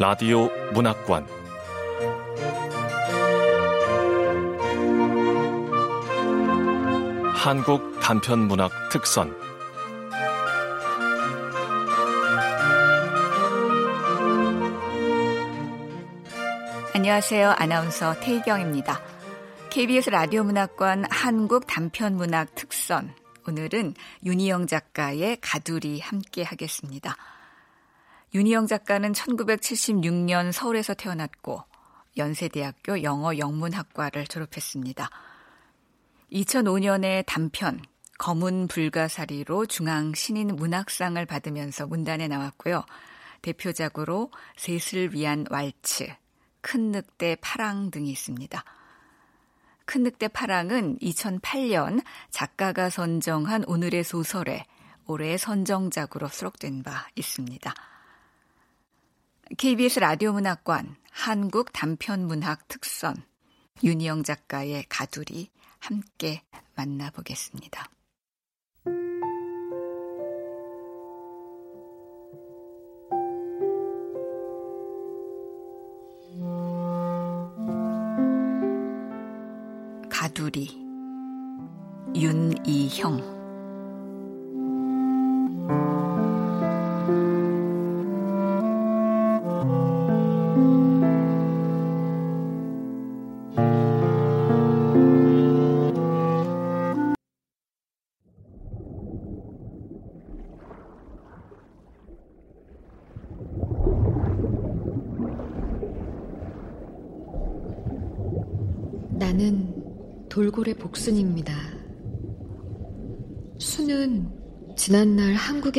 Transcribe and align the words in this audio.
라디오 0.00 0.48
문학관 0.72 1.26
한국 7.34 8.00
단편 8.00 8.48
문학 8.48 8.70
특선 8.90 9.36
안녕하세요. 16.94 17.50
아나운서 17.58 18.18
태희경입니다. 18.20 18.98
KBS 19.68 20.08
라디오 20.08 20.44
문학관 20.44 21.04
한국 21.10 21.66
단편 21.66 22.16
문학 22.16 22.54
특선 22.54 23.14
오늘은 23.46 23.92
윤희영 24.24 24.66
작가의 24.66 25.36
가두리 25.42 26.00
함께 26.00 26.42
하겠습니다. 26.42 27.18
윤희영 28.32 28.68
작가는 28.68 29.10
1976년 29.12 30.52
서울에서 30.52 30.94
태어났고 30.94 31.64
연세대학교 32.16 33.02
영어 33.02 33.36
영문학과를 33.36 34.26
졸업했습니다. 34.28 35.10
2005년에 36.32 37.24
단편 37.26 37.80
검은 38.18 38.68
불가사리로 38.68 39.66
중앙 39.66 40.14
신인 40.14 40.54
문학상을 40.54 41.24
받으면서 41.26 41.88
문단에 41.88 42.28
나왔고요. 42.28 42.84
대표작으로 43.42 44.30
셋을 44.56 45.12
위한 45.12 45.44
왈츠, 45.50 46.06
큰 46.60 46.92
늑대 46.92 47.38
파랑 47.40 47.90
등이 47.90 48.10
있습니다. 48.10 48.62
큰 49.86 50.02
늑대 50.04 50.28
파랑은 50.28 50.98
2008년 50.98 52.04
작가가 52.30 52.90
선정한 52.90 53.64
오늘의 53.66 54.04
소설에 54.04 54.66
올해의 55.06 55.36
선정작으로 55.36 56.28
수록된 56.28 56.84
바 56.84 57.08
있습니다. 57.16 57.74
KBS 59.58 59.98
라디오 59.98 60.32
문학관 60.32 60.94
한국 61.10 61.72
단편 61.72 62.26
문학 62.26 62.68
특선 62.68 63.16
윤희영 63.82 64.22
작가의 64.22 64.84
가두리 64.88 65.50
함께 65.80 66.42
만나보겠습니다. 66.76 67.88
가두리 80.08 80.68
윤이형 82.14 83.39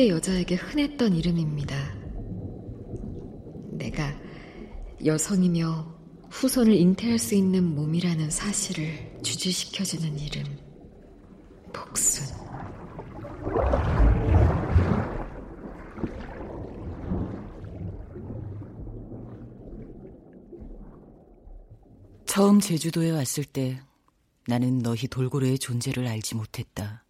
10대 0.02 0.08
여자에게 0.08 0.56
흔했던 0.56 1.14
이름입니다. 1.14 1.76
내가 3.72 4.12
여성이며 5.04 5.94
후손을 6.30 6.74
잉태할 6.74 7.18
수 7.18 7.34
있는 7.36 7.74
몸이라는 7.74 8.30
사실을 8.30 9.20
주지시켜주는 9.22 10.18
이름. 10.18 10.44
복순. 11.72 12.26
처음 22.26 22.60
제주도에 22.60 23.10
왔을 23.10 23.44
때 23.44 23.80
나는 24.48 24.80
너희 24.80 25.06
돌고래의 25.06 25.58
존재를 25.58 26.08
알지 26.08 26.34
못했다. 26.34 27.04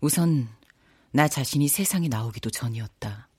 우선 0.00 0.48
나 1.16 1.28
자신이 1.28 1.68
세상에 1.68 2.08
나오기도 2.08 2.50
전이었다. 2.50 3.30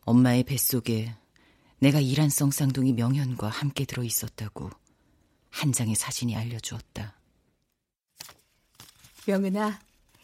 엄마의 0.00 0.42
뱃속에 0.42 1.14
내가 1.78 2.00
이란성 2.00 2.50
쌍둥이 2.50 2.94
명현과 2.94 3.48
함께 3.48 3.84
들어 3.84 4.02
있었다고 4.02 4.68
한 5.50 5.70
장의 5.70 5.94
사진이 5.94 6.34
알려주었다. 6.34 7.14
명은아, 9.28 9.78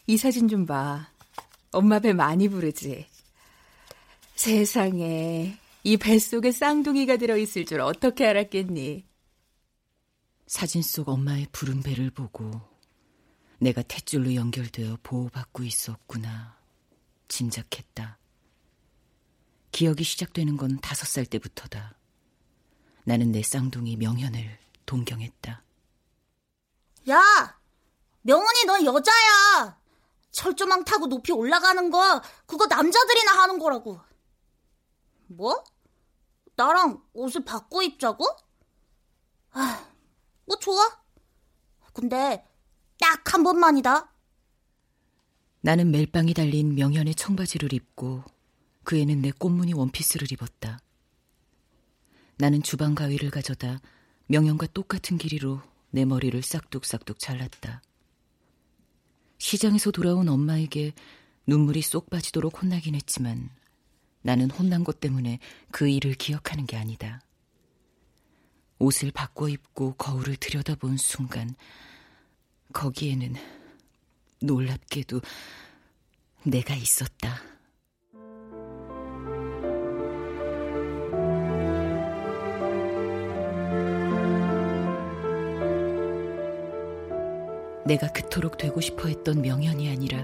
이 0.07 0.17
사진 0.17 0.49
좀 0.49 0.65
봐. 0.65 1.09
엄마 1.71 1.99
배 1.99 2.11
많이 2.11 2.49
부르지. 2.49 3.07
세상에 4.35 5.57
이 5.85 5.95
뱃속에 5.95 6.51
쌍둥이가 6.51 7.15
들어있을 7.15 7.63
줄 7.65 7.79
어떻게 7.79 8.27
알았겠니? 8.27 9.05
사진 10.47 10.81
속 10.81 11.07
엄마의 11.07 11.47
부른 11.53 11.81
배를 11.81 12.09
보고 12.09 12.59
내가 13.59 13.81
탯줄로 13.81 14.35
연결되어 14.35 14.97
보호받고 15.03 15.63
있었구나 15.63 16.57
짐작했다. 17.27 18.17
기억이 19.71 20.03
시작되는 20.03 20.57
건 20.57 20.79
다섯 20.79 21.05
살 21.05 21.25
때부터다. 21.25 21.95
나는 23.03 23.31
내 23.31 23.43
쌍둥이 23.43 23.97
명현을 23.97 24.57
동경했다. 24.85 25.63
야! 27.09 27.59
명훈이 28.21 28.65
넌 28.65 28.85
여자야! 28.85 29.79
철조망 30.31 30.85
타고 30.85 31.07
높이 31.07 31.31
올라가는 31.31 31.89
거, 31.91 32.21
그거 32.45 32.65
남자들이나 32.67 33.41
하는 33.41 33.59
거라고. 33.59 33.99
뭐? 35.27 35.63
나랑 36.55 37.03
옷을 37.13 37.45
바꿔 37.45 37.83
입자고? 37.83 38.25
아, 39.51 39.87
뭐 40.45 40.57
좋아. 40.57 40.99
근데 41.93 42.48
딱 42.99 43.33
한 43.33 43.43
번만이다. 43.43 44.13
나는 45.61 45.91
멜빵이 45.91 46.33
달린 46.33 46.75
명현의 46.75 47.15
청바지를 47.15 47.73
입고 47.73 48.23
그 48.83 48.97
애는 48.97 49.21
내 49.21 49.31
꽃무늬 49.31 49.73
원피스를 49.73 50.31
입었다. 50.31 50.79
나는 52.37 52.61
주방 52.63 52.95
가위를 52.95 53.29
가져다 53.29 53.79
명현과 54.27 54.67
똑같은 54.67 55.17
길이로 55.17 55.61
내 55.91 56.05
머리를 56.05 56.41
싹둑싹둑 56.41 57.19
잘랐다. 57.19 57.81
시장에서 59.37 59.91
돌아온 59.91 60.27
엄마에게 60.27 60.93
눈물이 61.47 61.81
쏙 61.81 62.09
빠지도록 62.09 62.61
혼나긴 62.61 62.95
했지만 62.95 63.49
나는 64.21 64.51
혼난 64.51 64.83
것 64.83 64.99
때문에 64.99 65.39
그 65.71 65.87
일을 65.87 66.13
기억하는 66.15 66.65
게 66.65 66.77
아니다. 66.77 67.21
옷을 68.79 69.11
바꿔 69.11 69.49
입고 69.49 69.93
거울을 69.93 70.35
들여다본 70.37 70.97
순간 70.97 71.55
거기에는 72.73 73.33
놀랍게도 74.41 75.21
내가 76.43 76.75
있었다. 76.75 77.41
내가 87.85 88.07
그토록 88.11 88.57
되고 88.57 88.79
싶어 88.79 89.07
했던 89.07 89.41
명현이 89.41 89.89
아니라 89.89 90.21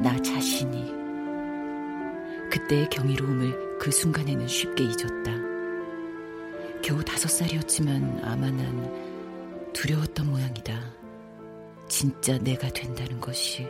나 0.00 0.16
자신이 0.22 0.92
그때의 2.50 2.88
경이로움을 2.88 3.78
그 3.78 3.90
순간에는 3.90 4.46
쉽게 4.46 4.84
잊었다. 4.84 5.32
겨우 6.82 7.04
다섯 7.04 7.28
살이었지만 7.28 8.20
아마 8.22 8.50
난 8.50 9.72
두려웠던 9.72 10.30
모양이다. 10.30 10.97
진짜 11.88 12.38
내가 12.38 12.68
된다는 12.68 13.20
것이. 13.20 13.66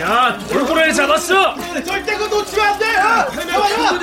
야, 0.00 0.38
돌고래를 0.48 0.94
잡았어! 0.94 1.54
절대 1.84 2.16
그거 2.16 2.36
놓치면 2.36 2.66
안 2.66 2.78
돼! 2.78 2.86
해봐, 2.86 3.66
해봐! 3.66 3.98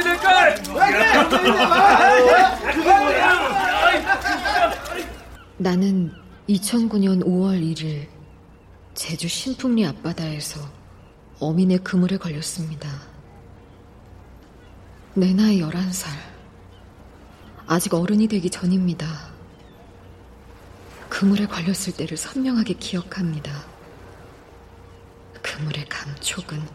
나는 5.58 6.12
2009년 6.50 7.24
5월 7.24 7.62
1일 7.62 8.15
제주 8.96 9.28
신풍리 9.28 9.86
앞바다에서 9.86 10.62
어민의 11.40 11.80
그물에 11.80 12.18
걸렸습니다. 12.18 12.90
내 15.14 15.34
나이 15.34 15.60
11살. 15.60 16.08
아직 17.68 17.94
어른이 17.94 18.30
되기 18.30 18.50
전입니다. 18.50 19.34
그물에 21.10 21.46
걸렸을 21.46 21.94
때를 21.98 22.16
선명하게 22.16 22.76
기억합니다. 22.76 23.66
그물의 25.42 25.86
감촉은 25.90 26.66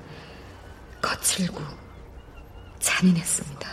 거칠고 1.01 1.63
잔인했습니다. 2.81 3.69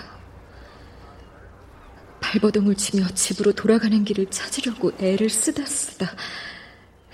발버둥을 2.21 2.75
치며 2.75 3.07
집으로 3.09 3.51
돌아가는 3.51 4.03
길을 4.05 4.31
찾으려고 4.31 4.93
애를 4.99 5.29
쓰다 5.29 5.65
쓰다 5.65 6.15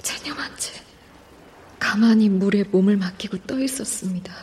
체념한 0.01 0.55
채 0.57 0.82
가만히 1.83 2.29
물에 2.29 2.63
몸을 2.63 2.95
맡기고 2.95 3.39
떠 3.39 3.59
있었습니다. 3.59 4.33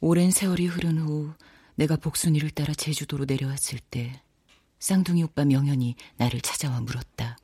오랜 0.00 0.30
세월이 0.30 0.66
흐른 0.66 0.98
후 0.98 1.32
내가 1.74 1.96
복순이를 1.96 2.50
따라 2.50 2.74
제주도로 2.74 3.24
내려왔을 3.24 3.78
때 3.78 4.20
쌍둥이 4.78 5.22
오빠 5.22 5.46
명현이 5.46 5.96
나를 6.18 6.42
찾아와 6.42 6.80
물었다. 6.82 7.38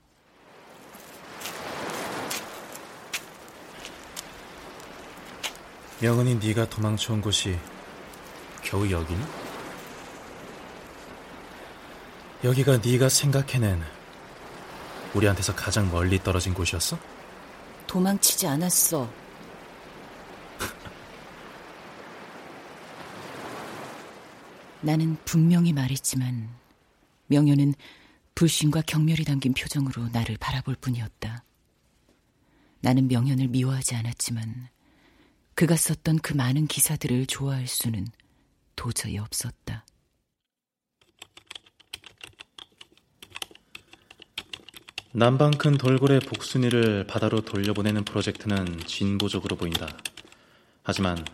명은이 6.02 6.36
네가 6.36 6.70
도망쳐온 6.70 7.20
곳이 7.20 7.58
겨우 8.62 8.90
여기니? 8.90 9.22
여기가 12.42 12.78
네가 12.78 13.10
생각해낸 13.10 13.82
우리한테서 15.12 15.54
가장 15.54 15.90
멀리 15.90 16.18
떨어진 16.18 16.54
곳이었어? 16.54 16.98
도망치지 17.86 18.46
않았어. 18.46 19.12
나는 24.80 25.18
분명히 25.26 25.74
말했지만 25.74 26.48
명현은 27.26 27.74
불신과 28.34 28.84
경멸이 28.86 29.24
담긴 29.24 29.52
표정으로 29.52 30.08
나를 30.08 30.38
바라볼 30.38 30.76
뿐이었다. 30.76 31.44
나는 32.80 33.06
명현을 33.06 33.48
미워하지 33.48 33.96
않았지만 33.96 34.70
그가 35.54 35.76
썼던 35.76 36.20
그 36.20 36.34
많은 36.34 36.66
기사들을 36.66 37.26
좋아할 37.26 37.66
수는 37.66 38.06
도저히 38.76 39.18
없었다. 39.18 39.84
남방 45.12 45.50
큰 45.50 45.76
돌고래 45.76 46.20
복순이를 46.20 47.06
바다로 47.08 47.40
돌려보내는 47.40 48.04
프로젝트는 48.04 48.78
진보적으로 48.86 49.56
보인다. 49.56 49.88
하지만 50.84 51.24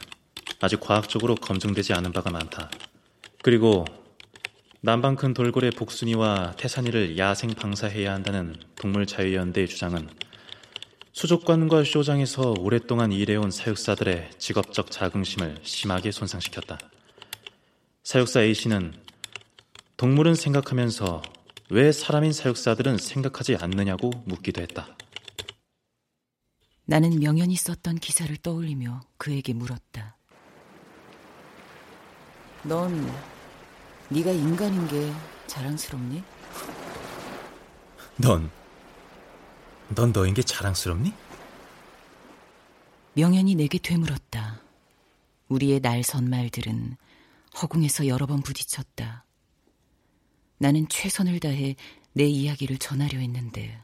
아직 0.60 0.80
과학적으로 0.80 1.34
검증되지 1.34 1.92
않은 1.92 2.12
바가 2.12 2.30
많다. 2.30 2.70
그리고 3.42 3.84
남방 4.80 5.14
큰 5.16 5.34
돌고래 5.34 5.70
복순이와 5.70 6.54
태산이를 6.56 7.18
야생 7.18 7.50
방사해야 7.50 8.14
한다는 8.14 8.56
동물자유연대의 8.76 9.68
주장은 9.68 10.08
수족관과 11.16 11.84
쇼장에서 11.84 12.52
오랫동안 12.60 13.10
일해온 13.10 13.50
사육사들의 13.50 14.32
직업적 14.36 14.90
자긍심을 14.90 15.60
심하게 15.62 16.10
손상시켰다. 16.10 16.78
사육사 18.02 18.42
A씨는 18.42 18.92
동물은 19.96 20.34
생각하면서 20.34 21.22
왜 21.70 21.90
사람인 21.90 22.34
사육사들은 22.34 22.98
생각하지 22.98 23.56
않느냐고 23.56 24.10
묻기도 24.26 24.60
했다. 24.60 24.94
나는 26.84 27.18
명연이 27.18 27.56
썼던 27.56 27.96
기사를 27.96 28.36
떠올리며 28.36 29.00
그에게 29.16 29.54
물었다. 29.54 30.18
넌 32.62 33.10
네가 34.10 34.32
인간인 34.32 34.86
게 34.86 35.10
자랑스럽니? 35.46 36.22
넌, 38.18 38.50
넌 39.94 40.12
너인 40.12 40.34
게 40.34 40.42
자랑스럽니? 40.42 41.12
명연이 43.14 43.54
내게 43.54 43.78
되물었다. 43.78 44.60
우리의 45.48 45.80
날선 45.80 46.28
말들은 46.28 46.96
허공에서 47.62 48.06
여러 48.08 48.26
번 48.26 48.42
부딪혔다. 48.42 49.24
나는 50.58 50.88
최선을 50.88 51.40
다해 51.40 51.76
내 52.12 52.24
이야기를 52.24 52.78
전하려 52.78 53.18
했는데 53.18 53.78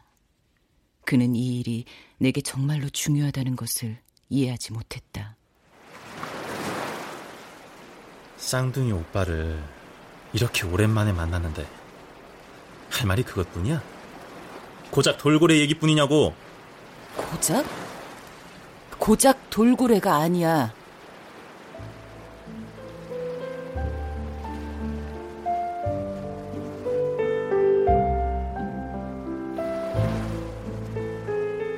그는 1.05 1.37
이 1.37 1.61
일이 1.61 1.85
내게 2.19 2.41
정말로 2.41 2.89
중요하다는 2.89 3.57
것을 3.57 3.99
이해하지 4.29 4.73
못했다. 4.73 5.37
쌍둥이 8.37 8.93
오빠를 8.93 9.63
이렇게 10.33 10.67
오랜만에 10.67 11.13
만났는데 11.13 11.67
할 12.91 13.07
말이 13.07 13.23
그것뿐이야? 13.23 13.83
고작 14.93 15.17
돌고래 15.17 15.57
얘기뿐이냐고. 15.61 16.35
고작? 17.17 17.65
고작 18.99 19.49
돌고래가 19.49 20.17
아니야. 20.17 20.71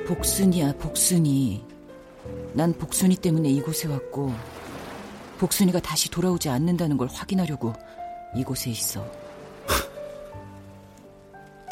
복순이야, 0.05 0.73
복순이. 0.73 1.65
난 2.51 2.73
복순이 2.73 3.15
때문에 3.15 3.49
이곳에 3.49 3.87
왔고, 3.87 4.33
복순이가 5.39 5.79
다시 5.79 6.11
돌아오지 6.11 6.49
않는다는 6.49 6.97
걸 6.97 7.07
확인하려고 7.07 7.71
이곳에 8.35 8.71
있어. 8.71 9.24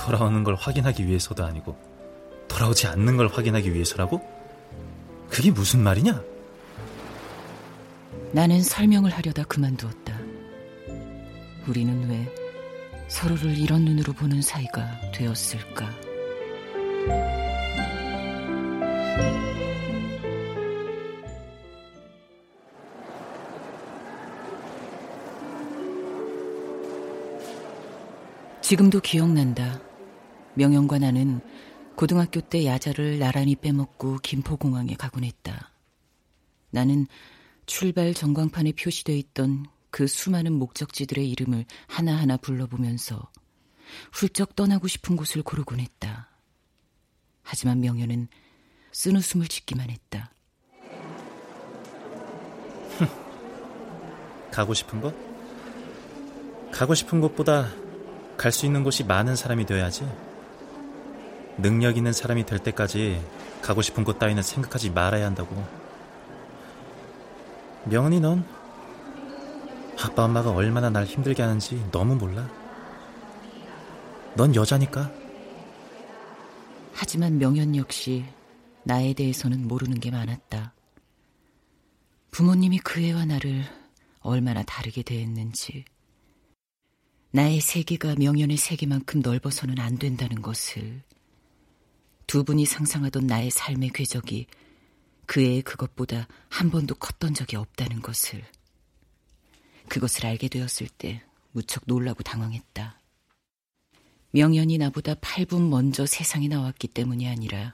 돌아오는 0.03 0.43
걸 0.43 0.55
확인하기 0.55 1.07
위해서도 1.07 1.45
아니고, 1.45 1.77
돌아오지 2.49 2.87
않는 2.87 3.15
걸 3.15 3.27
확인하기 3.27 3.73
위해서라고? 3.73 4.21
그게 5.29 5.49
무슨 5.49 5.81
말이냐? 5.81 6.21
나는 8.33 8.61
설명을 8.61 9.11
하려다 9.11 9.43
그만두었다. 9.45 10.19
우리는 11.67 12.09
왜 12.09 12.35
서로를 13.07 13.57
이런 13.57 13.85
눈으로 13.85 14.11
보는 14.11 14.41
사이가 14.41 15.11
되었을까? 15.13 15.89
지금도 28.61 28.99
기억난다. 28.99 29.79
명영과 30.55 30.99
나는 30.99 31.41
고등학교 31.95 32.41
때 32.41 32.65
야자를 32.65 33.19
나란히 33.19 33.55
빼먹고 33.55 34.17
김포공항에 34.19 34.95
가곤 34.95 35.23
했다. 35.23 35.71
나는 36.71 37.07
출발 37.65 38.13
전광판에 38.13 38.73
표시되어 38.73 39.15
있던 39.15 39.65
그 39.89 40.07
수많은 40.07 40.53
목적지들의 40.53 41.29
이름을 41.29 41.65
하나하나 41.87 42.37
불러보면서 42.37 43.31
훌쩍 44.11 44.55
떠나고 44.55 44.87
싶은 44.87 45.15
곳을 45.15 45.43
고르곤 45.43 45.79
했다. 45.79 46.29
하지만 47.43 47.79
명현은 47.81 48.27
쓴 48.91 49.15
웃음을 49.15 49.47
짓기만 49.47 49.89
했다. 49.89 50.33
가고 54.51 54.73
싶은 54.73 55.01
곳? 55.01 55.15
가고 56.71 56.95
싶은 56.95 57.21
곳보다 57.21 57.71
갈 58.37 58.51
수 58.51 58.65
있는 58.65 58.83
곳이 58.83 59.03
많은 59.03 59.35
사람이 59.35 59.65
되어야지. 59.65 60.32
능력 61.57 61.97
있는 61.97 62.13
사람이 62.13 62.45
될 62.45 62.59
때까지 62.59 63.21
가고 63.61 63.81
싶은 63.81 64.03
곳 64.03 64.19
따위는 64.19 64.43
생각하지 64.43 64.89
말아야 64.89 65.25
한다고. 65.25 65.65
명은이 67.85 68.19
넌 68.19 68.45
아빠 70.01 70.25
엄마가 70.25 70.51
얼마나 70.51 70.89
날 70.89 71.05
힘들게 71.05 71.41
하는지 71.41 71.83
너무 71.91 72.15
몰라. 72.15 72.49
넌 74.35 74.55
여자니까. 74.55 75.11
하지만 76.93 77.37
명현 77.37 77.75
역시 77.75 78.25
나에 78.83 79.13
대해서는 79.13 79.67
모르는 79.67 79.99
게 79.99 80.11
많았다. 80.11 80.73
부모님이 82.31 82.79
그 82.79 83.01
애와 83.01 83.25
나를 83.25 83.63
얼마나 84.21 84.63
다르게 84.63 85.03
대했는지, 85.03 85.85
나의 87.31 87.61
세계가 87.61 88.15
명현의 88.17 88.57
세계만큼 88.57 89.21
넓어서는 89.21 89.79
안 89.79 89.97
된다는 89.97 90.41
것을, 90.41 91.03
두 92.33 92.43
분이 92.43 92.65
상상하던 92.65 93.27
나의 93.27 93.51
삶의 93.51 93.91
궤적이 93.93 94.47
그 95.27 95.39
애의 95.39 95.61
그것보다 95.61 96.27
한 96.49 96.71
번도 96.71 96.95
컸던 96.95 97.35
적이 97.35 97.57
없다는 97.57 98.01
것을, 98.01 98.43
그것을 99.87 100.25
알게 100.25 100.47
되었을 100.47 100.87
때 100.97 101.21
무척 101.51 101.83
놀라고 101.85 102.23
당황했다. 102.23 102.99
명연이 104.31 104.79
나보다 104.79 105.13
8분 105.13 105.69
먼저 105.69 106.07
세상에 106.07 106.47
나왔기 106.47 106.87
때문이 106.87 107.29
아니라 107.29 107.71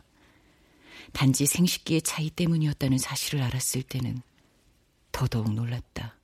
단지 1.14 1.46
생식기의 1.46 2.02
차이 2.02 2.30
때문이었다는 2.30 2.98
사실을 2.98 3.42
알았을 3.42 3.84
때는 3.84 4.22
더더욱 5.14 5.54
놀랐다. 5.54 6.19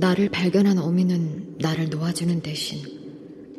나를 0.00 0.30
발견한 0.30 0.78
어미는 0.78 1.58
나를 1.58 1.90
놓아주는 1.90 2.40
대신 2.40 2.78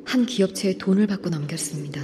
한 0.04 0.26
기업체에 0.26 0.80
돈을 0.80 1.06
받고 1.06 1.30
넘겼습니다. 1.30 2.02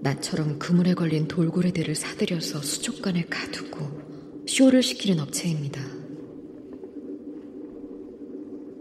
나처럼 0.00 0.58
그물에 0.58 0.94
걸린 0.94 1.28
돌고래들을 1.28 1.94
사들여서 1.94 2.62
수족관에 2.62 3.26
가두고 3.26 4.46
쇼를 4.46 4.82
시키는 4.82 5.20
업체입니다. 5.20 5.82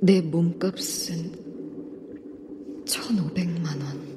내 0.01 0.21
몸값은 0.21 1.49
1,500만 2.85 3.65
원. 3.65 4.09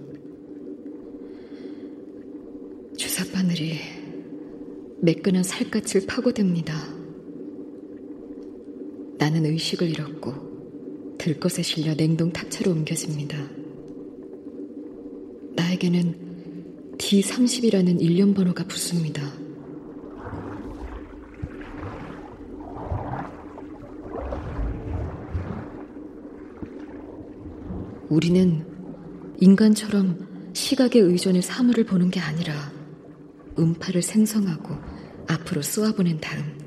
주사바늘이 2.96 3.80
매끈한 5.00 5.42
살갗을 5.42 6.06
파고듭니다. 6.06 7.01
나는 9.22 9.46
의식을 9.46 9.88
잃었고 9.88 11.16
들것에 11.16 11.62
실려 11.62 11.94
냉동 11.94 12.32
탑차로 12.32 12.72
옮겨집니다. 12.72 13.38
나에게는 15.54 16.96
D30이라는 16.98 18.00
일련 18.00 18.34
번호가 18.34 18.64
붙습니다. 18.64 19.22
우리는 28.08 28.66
인간처럼 29.38 30.50
시각에 30.52 30.98
의존해 30.98 31.42
사물을 31.42 31.84
보는 31.84 32.10
게 32.10 32.18
아니라 32.18 32.72
음파를 33.56 34.02
생성하고 34.02 34.74
앞으로 35.28 35.62
쏘아보낸 35.62 36.18
다음 36.20 36.61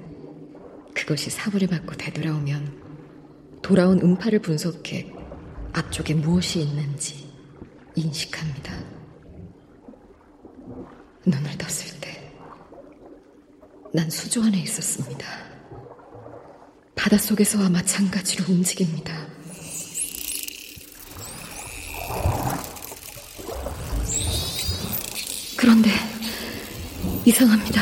그것이 1.05 1.29
사물에 1.29 1.67
맞고 1.67 1.95
되돌아오면 1.95 3.59
돌아온 3.61 3.99
음파를 4.01 4.39
분석해 4.39 5.11
앞쪽에 5.73 6.13
무엇이 6.15 6.61
있는지 6.61 7.29
인식합니다. 7.95 8.73
눈을 11.25 11.57
떴을 11.57 11.99
때 12.01 12.25
난 13.95 14.09
수조 14.09 14.43
안에 14.43 14.59
있었습니다. 14.63 15.25
바닷속에서와 16.95 17.69
마찬가지로 17.69 18.43
움직입니다. 18.49 19.25
그런데 25.55 25.89
이상합니다. 27.23 27.81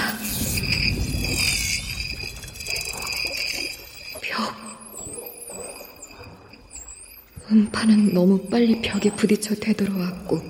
음파는 7.54 8.14
너무 8.16 8.50
빨리 8.50 8.82
벽에 8.82 9.12
부딪혀 9.12 9.54
되돌아왔고 9.56 10.42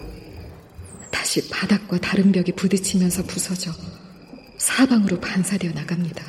다시 1.12 1.50
바닥과 1.50 2.00
다른 2.00 2.32
벽에 2.32 2.54
부딪히면서 2.54 3.24
부서져 3.24 3.72
사방으로 4.58 5.20
반사되어 5.20 5.72
나갑니다. 5.72 6.24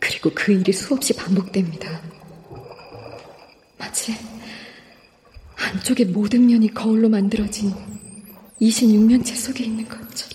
그리고 0.00 0.32
그 0.34 0.52
일이 0.52 0.72
수없이 0.72 1.14
반복됩니다. 1.14 2.02
마치 3.78 4.16
안쪽의 5.56 6.06
모든 6.06 6.46
면이 6.46 6.74
거울로 6.74 7.08
만들어진 7.08 7.72
26면체 8.60 9.36
속에 9.36 9.64
있는 9.64 9.88
것처럼. 9.88 10.27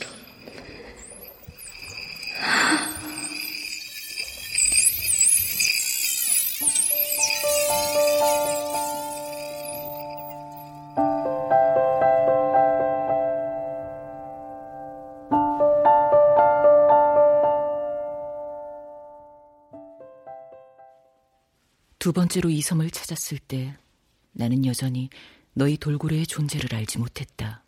두 22.04 22.12
번째로 22.12 22.50
이 22.50 22.60
섬을 22.60 22.92
찾았을 22.92 23.40
때 23.40 23.78
나는 24.34 24.66
여전히 24.66 25.10
너희 25.54 25.78
돌고래의 25.78 26.28
존재를 26.28 26.76
알지 26.76 26.98
못했다. 26.98 27.64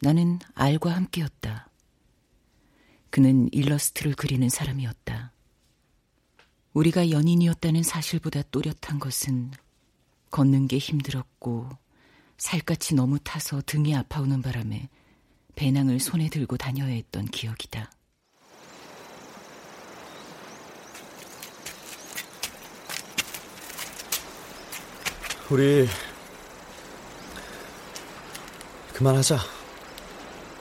나는 0.00 0.38
알과 0.54 0.94
함께였다. 0.94 1.68
그는 3.10 3.48
일러스트를 3.50 4.14
그리는 4.14 4.48
사람이었다. 4.48 5.32
우리가 6.72 7.10
연인이었다는 7.10 7.82
사실보다 7.82 8.42
또렷한 8.52 9.00
것은 9.00 9.50
걷는 10.30 10.68
게 10.68 10.78
힘들었고 10.78 11.68
살갗이 12.38 12.94
너무 12.94 13.18
타서 13.18 13.60
등이 13.66 13.92
아파오는 13.96 14.40
바람에 14.40 14.88
배낭을 15.56 15.98
손에 15.98 16.28
들고 16.28 16.56
다녀야 16.58 16.92
했던 16.92 17.24
기억이다. 17.24 17.90
우리 25.50 25.88
그만하자. 28.94 29.34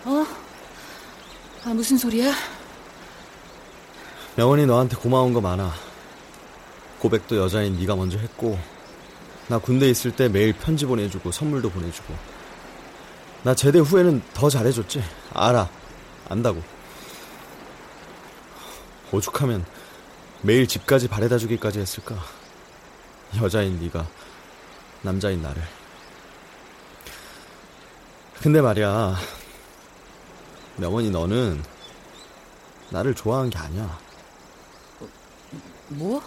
어? 0.06 0.26
아, 1.64 1.74
무슨 1.76 1.96
소리야? 1.96 2.34
명원이 4.36 4.66
너한테 4.66 4.96
고마운 4.96 5.32
거 5.32 5.42
많아. 5.42 5.72
고백도 6.98 7.38
여자인 7.38 7.78
네가 7.78 7.96
먼저 7.96 8.18
했고 8.18 8.60
나 9.48 9.60
군대 9.60 9.88
있을 9.88 10.16
때 10.16 10.28
매일 10.28 10.54
편지 10.54 10.88
보내주고 10.88 11.32
선물도 11.32 11.70
보내주고 11.70 12.16
나 13.44 13.54
제대 13.54 13.78
후에는 13.78 14.24
더 14.34 14.50
잘해줬지. 14.50 15.04
알아. 15.34 15.70
안다고. 16.30 16.64
오죽하면 19.12 19.66
매일 20.42 20.68
집까지 20.68 21.08
바래다 21.08 21.38
주기까지 21.38 21.80
했을까. 21.80 22.16
여자인 23.40 23.80
네가 23.80 24.08
남자인 25.02 25.42
나를. 25.42 25.62
근데 28.42 28.62
말이야, 28.62 29.18
명원이 30.78 31.12
너는 31.12 31.64
나를 32.90 33.14
좋아한 33.14 33.50
게 33.50 33.58
아니야. 33.58 34.00
뭐? 35.90 36.22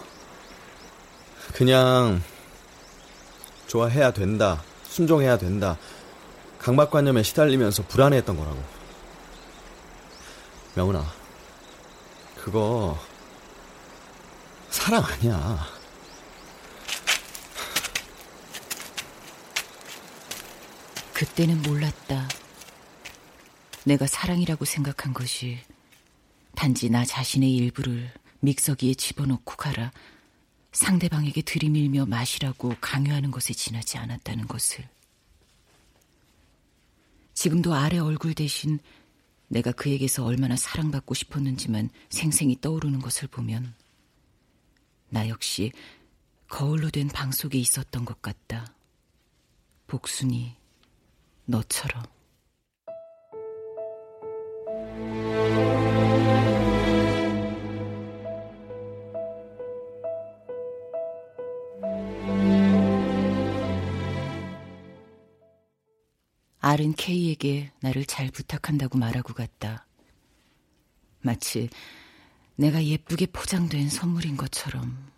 그냥 1.53 2.21
좋아해야 3.67 4.11
된다, 4.11 4.61
순종해야 4.83 5.37
된다, 5.37 5.77
강박관념에 6.59 7.23
시달리면서 7.23 7.83
불안해했던 7.87 8.37
거라고. 8.37 8.63
명훈아, 10.75 11.03
그거 12.43 12.99
사랑 14.69 15.03
아니야. 15.03 15.72
그때는 21.23 21.61
몰랐다. 21.61 22.27
내가 23.85 24.05
사랑이라고 24.07 24.65
생각한 24.65 25.13
것이 25.13 25.57
단지 26.53 26.89
나 26.89 27.05
자신의 27.05 27.49
일부를 27.55 28.11
믹서기에 28.41 28.95
집어넣고 28.95 29.55
가라 29.55 29.93
상대방에게 30.73 31.41
들이밀며 31.43 32.07
마시라고 32.07 32.75
강요하는 32.81 33.31
것에 33.31 33.53
지나지 33.53 33.97
않았다는 33.97 34.49
것을. 34.49 34.85
지금도 37.33 37.73
아래 37.73 37.99
얼굴 37.99 38.33
대신 38.33 38.79
내가 39.47 39.71
그에게서 39.71 40.25
얼마나 40.25 40.57
사랑받고 40.57 41.13
싶었는지만 41.13 41.89
생생히 42.09 42.59
떠오르는 42.59 42.99
것을 42.99 43.29
보면 43.29 43.73
나 45.07 45.29
역시 45.29 45.71
거울로 46.49 46.89
된 46.89 47.07
방 47.07 47.31
속에 47.31 47.57
있었던 47.57 48.03
것 48.03 48.21
같다. 48.21 48.75
복순이 49.87 50.61
너처럼. 51.45 52.03
R은 66.65 66.93
K에게 66.93 67.71
나를 67.81 68.05
잘 68.05 68.31
부탁한다고 68.31 68.97
말하고 68.97 69.33
갔다. 69.33 69.85
마치 71.19 71.69
내가 72.55 72.83
예쁘게 72.83 73.27
포장된 73.27 73.89
선물인 73.89 74.37
것처럼. 74.37 75.11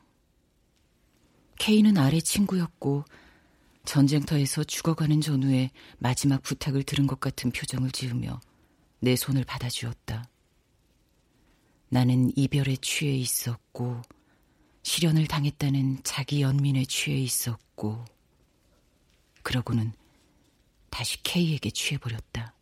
K는 1.59 1.97
R의 1.97 2.23
친구였고 2.23 3.05
전쟁터에서 3.85 4.63
죽어가는 4.63 5.21
전후에 5.21 5.71
마지막 5.97 6.41
부탁을 6.43 6.83
들은 6.83 7.07
것 7.07 7.19
같은 7.19 7.51
표정을 7.51 7.91
지으며 7.91 8.39
내 8.99 9.15
손을 9.15 9.43
받아주었다. 9.43 10.29
나는 11.89 12.31
이별에 12.35 12.77
취해 12.81 13.15
있었고 13.15 14.01
실연을 14.83 15.27
당했다는 15.27 15.99
자기 16.03 16.41
연민에 16.41 16.85
취해 16.85 17.17
있었고 17.17 18.03
그러고는 19.43 19.93
다시 20.89 21.21
K에게 21.23 21.69
취해버렸다. 21.69 22.53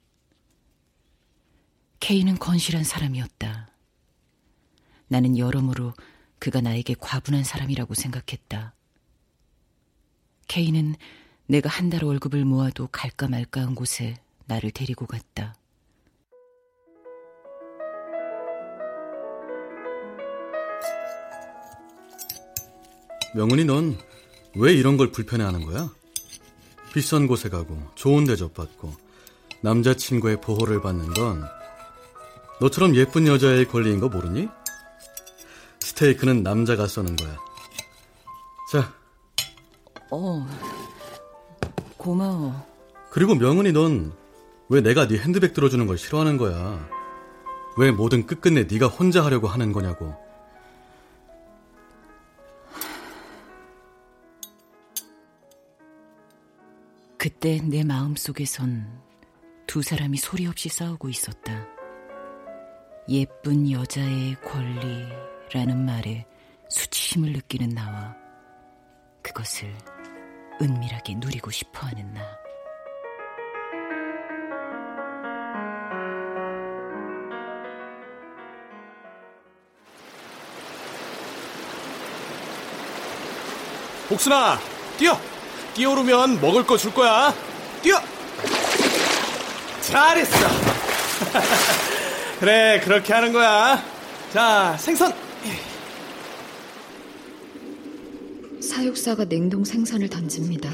K는 1.99 2.37
건실한 2.37 2.83
사람이었다. 2.83 3.69
나는 5.07 5.37
여러모로 5.37 5.93
그가 6.39 6.59
나에게 6.59 6.95
과분한 6.99 7.43
사람이라고 7.43 7.93
생각했다. 7.93 8.73
K는 10.47 10.95
내가 11.47 11.69
한 11.69 11.89
달 11.89 12.03
월급을 12.03 12.45
모아도 12.45 12.88
갈까 12.91 13.27
말까한 13.27 13.75
곳에 13.75 14.17
나를 14.45 14.71
데리고 14.71 15.05
갔다. 15.05 15.55
명은이 23.35 23.65
넌 23.65 23.97
왜 24.55 24.73
이런 24.73 24.97
걸 24.97 25.12
불편해하는 25.12 25.65
거야? 25.65 25.89
비싼 26.93 27.25
곳에 27.27 27.50
가고 27.50 27.81
좋은 27.95 28.25
대접 28.25 28.53
받고 28.53 28.93
남자친구의 29.62 30.41
보호를 30.41 30.81
받는 30.81 31.13
건 31.13 31.43
너처럼 32.62 32.95
예쁜 32.95 33.25
여자의 33.25 33.67
권리인 33.67 34.00
거 34.00 34.09
모르니? 34.09 34.47
스테이크는 35.79 36.43
남자가 36.43 36.88
써는 36.88 37.15
거야. 37.15 37.38
자. 38.71 38.93
어. 40.15 40.46
고마워. 41.98 42.53
그리고 43.12 43.36
명은이 43.36 43.72
넌 43.72 44.13
왜 44.70 44.82
내가 44.82 45.08
네 45.08 45.20
핸드백 45.20 45.53
들어주는 45.53 45.86
걸 45.86 45.98
싫어하는 45.98 46.38
거야? 46.38 46.89
왜 47.77 47.91
뭐든 47.91 48.25
끝끝내 48.25 48.63
네가 48.63 48.88
혼자 48.88 49.24
하려고 49.24 49.48
하는 49.48 49.72
거냐고. 49.72 50.15
그때 57.17 57.62
내 57.62 57.84
마음속에선 57.84 59.01
두 59.65 59.82
사람이 59.82 60.17
소리 60.17 60.46
없이 60.46 60.70
싸우고 60.70 61.10
있었다. 61.10 61.67
예쁜 63.10 63.70
여자의 63.70 64.36
권리라는 64.41 65.86
말에 65.86 66.25
수치심을 66.70 67.34
느끼는 67.34 67.70
나와 67.70 68.15
그것을 69.22 69.74
은밀하게 70.62 71.15
누리고 71.15 71.51
싶어 71.51 71.88
하는 71.88 72.13
나. 72.13 72.22
복순아, 84.10 84.60
뛰어! 84.97 85.17
뛰어오르면 85.73 86.39
먹을 86.41 86.65
거 86.65 86.77
줄 86.77 86.93
거야. 86.93 87.34
뛰어! 87.82 87.99
잘했어. 89.82 90.38
그래, 92.39 92.80
그렇게 92.84 93.13
하는 93.13 93.34
거야. 93.34 93.82
자, 94.32 94.75
생선. 94.77 95.13
사육사가 98.84 99.30
냉동 99.30 99.63
생선을 99.63 100.10
던집니다. 100.10 100.69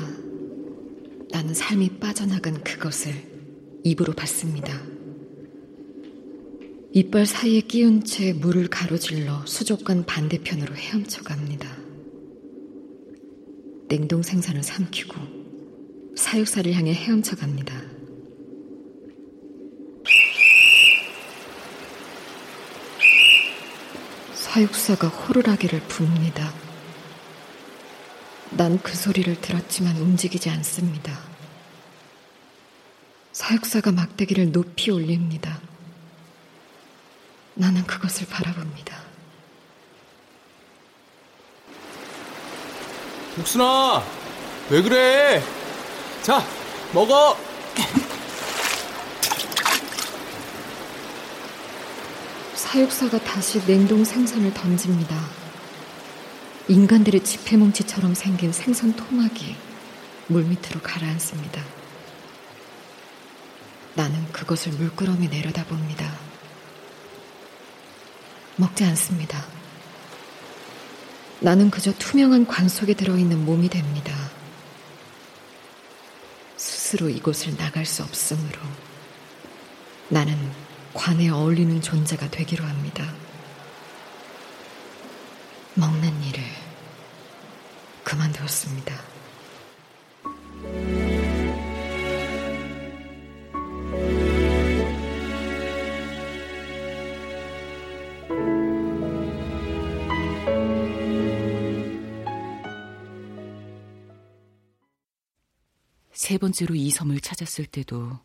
나는 1.29 1.53
삶이 1.53 1.99
빠져나간 1.99 2.63
그것을 2.63 3.13
입으로 3.83 4.13
받습니다. 4.13 4.81
이빨 6.91 7.27
사이에 7.27 7.61
끼운 7.61 8.03
채 8.03 8.33
물을 8.33 8.67
가로질러 8.67 9.45
수족관 9.45 10.07
반대편으로 10.07 10.73
헤엄쳐 10.73 11.21
갑니다. 11.21 11.69
냉동 13.89 14.23
생선을 14.23 14.63
삼키고 14.63 15.15
사육사를 16.15 16.73
향해 16.73 16.91
헤엄쳐 16.95 17.35
갑니다. 17.35 17.79
사육사가 24.33 25.09
호루라기를 25.09 25.81
붑니다. 25.87 26.68
난 28.51 28.79
그 28.81 28.95
소리를 28.95 29.39
들었지만 29.41 29.97
움직이지 29.97 30.49
않습니다. 30.49 31.17
사육사가 33.31 33.91
막대기를 33.91 34.51
높이 34.51 34.91
올립니다. 34.91 35.59
나는 37.53 37.85
그것을 37.85 38.27
바라봅니다. 38.27 38.97
복순아, 43.35 44.03
왜 44.69 44.81
그래? 44.81 45.41
자, 46.23 46.43
먹어. 46.93 47.37
사육사가 52.55 53.19
다시 53.19 53.59
냉동 53.65 54.03
생선을 54.03 54.53
던집니다. 54.53 55.38
인간들의 56.69 57.23
지폐뭉치처럼 57.23 58.13
생긴 58.13 58.53
생선 58.53 58.95
토막이 58.95 59.55
물밑으로 60.27 60.81
가라앉습니다. 60.81 61.63
나는 63.95 64.31
그것을 64.31 64.73
물끄러미 64.73 65.29
내려다봅니다. 65.29 66.13
먹지 68.57 68.83
않습니다. 68.83 69.43
나는 71.39 71.71
그저 71.71 71.91
투명한 71.97 72.45
관 72.45 72.69
속에 72.69 72.93
들어있는 72.93 73.45
몸이 73.45 73.69
됩니다. 73.69 74.13
스스로 76.55 77.09
이곳을 77.09 77.57
나갈 77.57 77.87
수 77.87 78.03
없으므로 78.03 78.59
나는 80.09 80.37
관에 80.93 81.29
어울리는 81.29 81.81
존재가 81.81 82.29
되기로 82.29 82.63
합니다. 82.63 83.11
먹는 85.75 86.23
일을 86.23 86.43
그만두었습니다. 88.49 88.95
세 106.11 106.37
번째로 106.37 106.75
이 106.75 106.91
섬을 106.91 107.21
찾았을 107.21 107.65
때도 107.65 108.19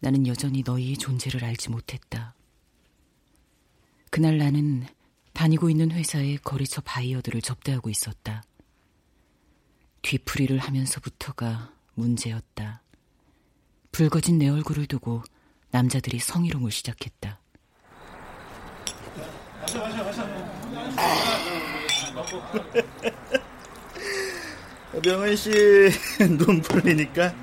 나는 0.00 0.26
여전히 0.26 0.62
너희의 0.64 0.96
존재를 0.96 1.44
알지 1.44 1.70
못했다. 1.70 2.34
그날 4.10 4.38
나는 4.38 4.86
다니고 5.32 5.70
있는 5.70 5.90
회사의 5.92 6.38
거래처 6.38 6.80
바이어들을 6.82 7.40
접대하고 7.40 7.88
있었다. 7.88 8.42
뒤풀이를 10.02 10.58
하면서부터가 10.58 11.72
문제였다. 11.94 12.82
붉어진 13.92 14.38
내 14.38 14.48
얼굴을 14.48 14.86
두고 14.86 15.22
남자들이 15.70 16.18
성희롱을 16.18 16.70
시작했다. 16.70 17.38
명은 25.04 25.36
씨 25.36 25.50
눈 26.38 26.60
풀리니까 26.62 27.30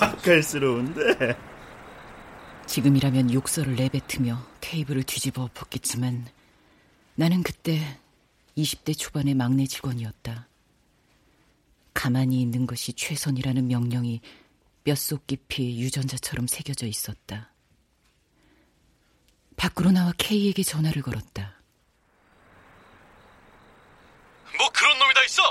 맛깔스러운데. 0.00 1.36
지금이라면 2.66 3.32
욕설을 3.32 3.74
내뱉으며 3.76 4.38
테이블을 4.60 5.02
뒤집어 5.02 5.42
엎었겠지만 5.42 6.26
나는 7.16 7.42
그때 7.42 7.98
20대 8.56 8.96
초반의 8.98 9.34
막내 9.34 9.66
직원이었다. 9.66 10.48
가만히 11.94 12.40
있는 12.40 12.66
것이 12.66 12.92
최선이라는 12.92 13.66
명령이 13.68 14.20
뼛속 14.84 15.26
깊이 15.26 15.80
유전자처럼 15.80 16.46
새겨져 16.46 16.86
있었다. 16.86 17.52
밖으로 19.56 19.90
나와 19.90 20.12
K에게 20.16 20.62
전화를 20.62 21.02
걸었다. 21.02 21.54
뭐 24.56 24.68
그런 24.72 24.98
놈이 24.98 25.14
다 25.14 25.22
있어? 25.24 25.42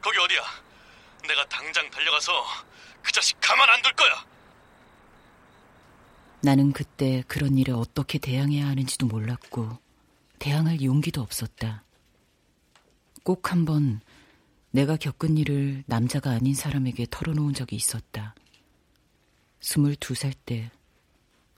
거기 0.00 0.18
어디야? 0.18 0.42
내가 1.26 1.44
당장 1.48 1.90
달려가서 1.90 2.32
그 3.02 3.12
자식 3.12 3.36
가만 3.40 3.68
안 3.68 3.82
둘 3.82 3.92
거야. 3.94 4.24
나는 6.42 6.72
그때 6.72 7.24
그런 7.26 7.58
일에 7.58 7.72
어떻게 7.72 8.18
대항해야 8.18 8.66
하는지도 8.68 9.06
몰랐고 9.06 9.78
대항할 10.38 10.80
용기도 10.82 11.20
없었다. 11.22 11.82
꼭 13.26 13.50
한번 13.50 14.00
내가 14.70 14.96
겪은 14.96 15.36
일을 15.36 15.82
남자가 15.86 16.30
아닌 16.30 16.54
사람에게 16.54 17.08
털어놓은 17.10 17.54
적이 17.54 17.74
있었다. 17.74 18.36
22살 19.58 20.32
때 20.44 20.70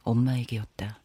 엄마에게였다. 0.02 1.02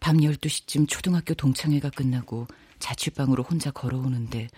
밤 0.00 0.16
12시쯤 0.16 0.88
초등학교 0.88 1.34
동창회가 1.34 1.90
끝나고 1.90 2.46
자취방으로 2.78 3.42
혼자 3.42 3.70
걸어오는데 3.70 4.48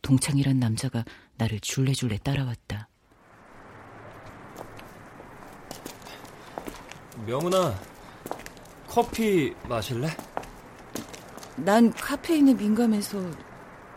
동창이란 0.00 0.58
남자가 0.58 1.04
나를 1.36 1.60
줄레줄레 1.60 2.16
따라왔다. 2.24 2.88
명훈아, 7.26 7.78
커피 8.86 9.52
마실래? 9.68 10.08
난 11.64 11.92
카페인에 11.92 12.54
민감해서 12.54 13.18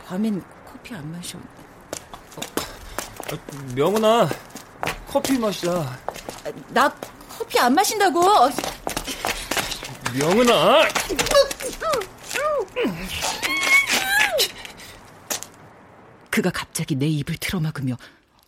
밤엔 0.05 0.43
커피 0.65 0.95
안 0.95 1.11
마셔. 1.11 1.37
어, 1.37 1.41
명훈아, 3.75 4.27
커피 5.07 5.37
마시자. 5.37 5.97
나 6.69 6.89
커피 7.29 7.59
안 7.59 7.73
마신다고. 7.73 8.21
명은아! 10.17 10.87
그가 16.29 16.49
갑자기 16.49 16.95
내 16.95 17.07
입을 17.07 17.35
틀어막으며 17.37 17.97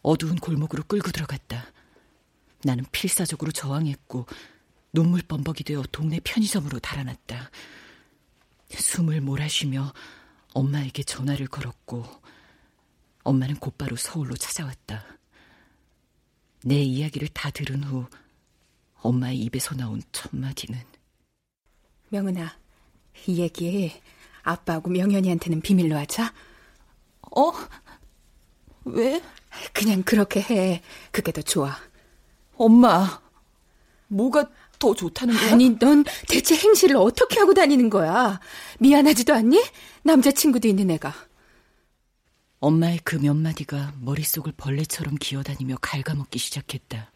어두운 0.01 0.37
골목으로 0.37 0.83
끌고 0.87 1.11
들어갔다. 1.11 1.65
나는 2.63 2.85
필사적으로 2.91 3.51
저항했고 3.51 4.25
눈물 4.91 5.21
범벅이 5.21 5.63
되어 5.63 5.83
동네 5.91 6.19
편의점으로 6.23 6.79
달아났다. 6.79 7.49
숨을 8.77 9.21
몰아쉬며 9.21 9.93
엄마에게 10.53 11.03
전화를 11.03 11.47
걸었고 11.47 12.05
엄마는 13.23 13.55
곧바로 13.57 13.95
서울로 13.95 14.35
찾아왔다. 14.35 15.05
내 16.65 16.81
이야기를 16.81 17.29
다 17.29 17.49
들은 17.49 17.83
후 17.83 18.07
엄마의 19.01 19.39
입에서 19.39 19.75
나온 19.75 20.01
첫 20.11 20.35
마디는 20.35 20.79
명은아, 22.09 22.55
이 23.27 23.39
얘기 23.39 23.91
아빠하고 24.43 24.89
명현이한테는 24.89 25.61
비밀로 25.61 25.97
하자. 25.97 26.33
어? 27.35 27.51
왜? 28.85 29.21
그냥 29.73 30.03
그렇게 30.03 30.41
해. 30.41 30.83
그게 31.11 31.31
더 31.31 31.41
좋아. 31.41 31.75
엄마, 32.55 33.21
뭐가 34.07 34.49
더 34.83 34.93
좋다는 34.93 35.33
거야? 35.37 35.53
아니, 35.53 35.69
넌 35.79 36.03
대체 36.27 36.57
행실을 36.57 36.97
어떻게 36.97 37.39
하고 37.39 37.53
다니는 37.53 37.89
거야? 37.89 38.41
미안하지도 38.79 39.33
않니? 39.33 39.63
남자친구도 40.03 40.67
있는 40.67 40.91
애가. 40.91 41.13
엄마의 42.59 42.99
그 42.99 43.15
몇 43.17 43.33
마디가 43.33 43.93
머릿속을 44.01 44.51
벌레처럼 44.57 45.15
기어다니며 45.15 45.77
갉아먹기 45.81 46.37
시작했다. 46.37 47.11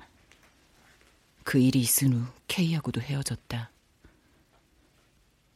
그 1.44 1.58
일이 1.60 1.80
있은 1.82 2.14
후 2.14 2.26
K하고도 2.48 3.02
헤어졌다. 3.02 3.70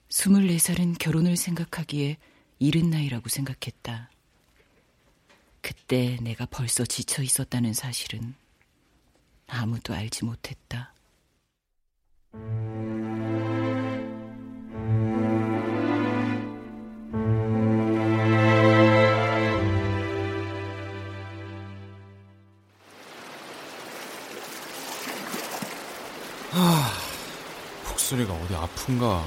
24살은 0.09 0.97
결혼을 0.99 1.37
생각하기에 1.37 2.17
이른 2.59 2.89
나이라고 2.89 3.29
생각했다. 3.29 4.09
그때 5.61 6.17
내가 6.21 6.45
벌써 6.45 6.83
지쳐 6.85 7.23
있었다는 7.23 7.73
사실은 7.73 8.35
아무도 9.47 9.93
알지 9.93 10.25
못했다. 10.25 10.90
하, 26.51 26.91
목소리가 27.89 28.33
어디 28.33 28.55
아픈가? 28.55 29.23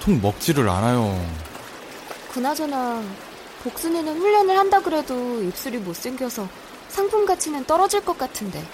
통 0.00 0.20
먹지를 0.20 0.68
않아요. 0.68 1.18
그나저나 2.32 3.02
복순이는 3.64 4.20
훈련을 4.20 4.56
한다 4.56 4.80
그래도 4.80 5.42
입술이 5.42 5.78
못생겨서 5.78 6.48
상품 6.88 7.26
가치는 7.26 7.64
떨어질 7.64 8.04
것 8.04 8.16
같은데 8.16 8.64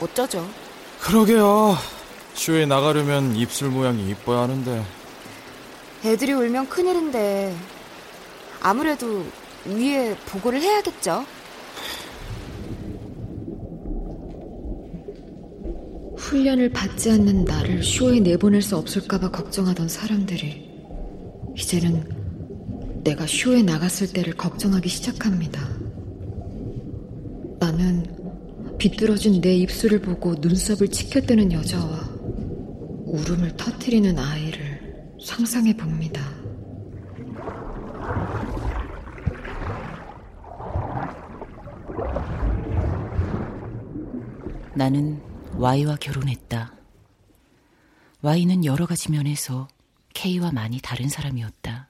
어쩌죠? 0.00 0.48
그러게요. 1.00 1.76
쇼에 2.38 2.66
나가려면 2.66 3.34
입술 3.34 3.68
모양이 3.68 4.08
이뻐야 4.10 4.42
하는데. 4.42 4.84
애들이 6.04 6.32
울면 6.32 6.68
큰일인데 6.68 7.52
아무래도 8.62 9.24
위에 9.66 10.16
보고를 10.26 10.62
해야겠죠. 10.62 11.26
훈련을 16.16 16.70
받지 16.70 17.10
않는 17.10 17.44
나를 17.44 17.82
쇼에 17.82 18.20
내보낼 18.20 18.62
수 18.62 18.76
없을까봐 18.76 19.32
걱정하던 19.32 19.88
사람들이 19.88 20.70
이제는 21.56 22.08
내가 23.02 23.26
쇼에 23.26 23.62
나갔을 23.62 24.12
때를 24.12 24.34
걱정하기 24.34 24.88
시작합니다. 24.88 25.68
나는 27.58 28.06
비뚤어진 28.78 29.40
내 29.40 29.56
입술을 29.56 30.00
보고 30.00 30.36
눈썹을 30.36 30.88
치켜뜨는 30.88 31.50
여자와 31.50 32.17
울음을 33.10 33.56
터뜨리는 33.56 34.18
아이를 34.18 35.16
상상해 35.24 35.74
봅니다. 35.74 36.20
나는 44.74 45.22
Y와 45.56 45.96
결혼했다. 45.96 46.74
Y는 48.20 48.64
여러 48.64 48.84
가지 48.84 49.10
면에서 49.10 49.68
K와 50.12 50.52
많이 50.52 50.78
다른 50.80 51.08
사람이었다. 51.08 51.88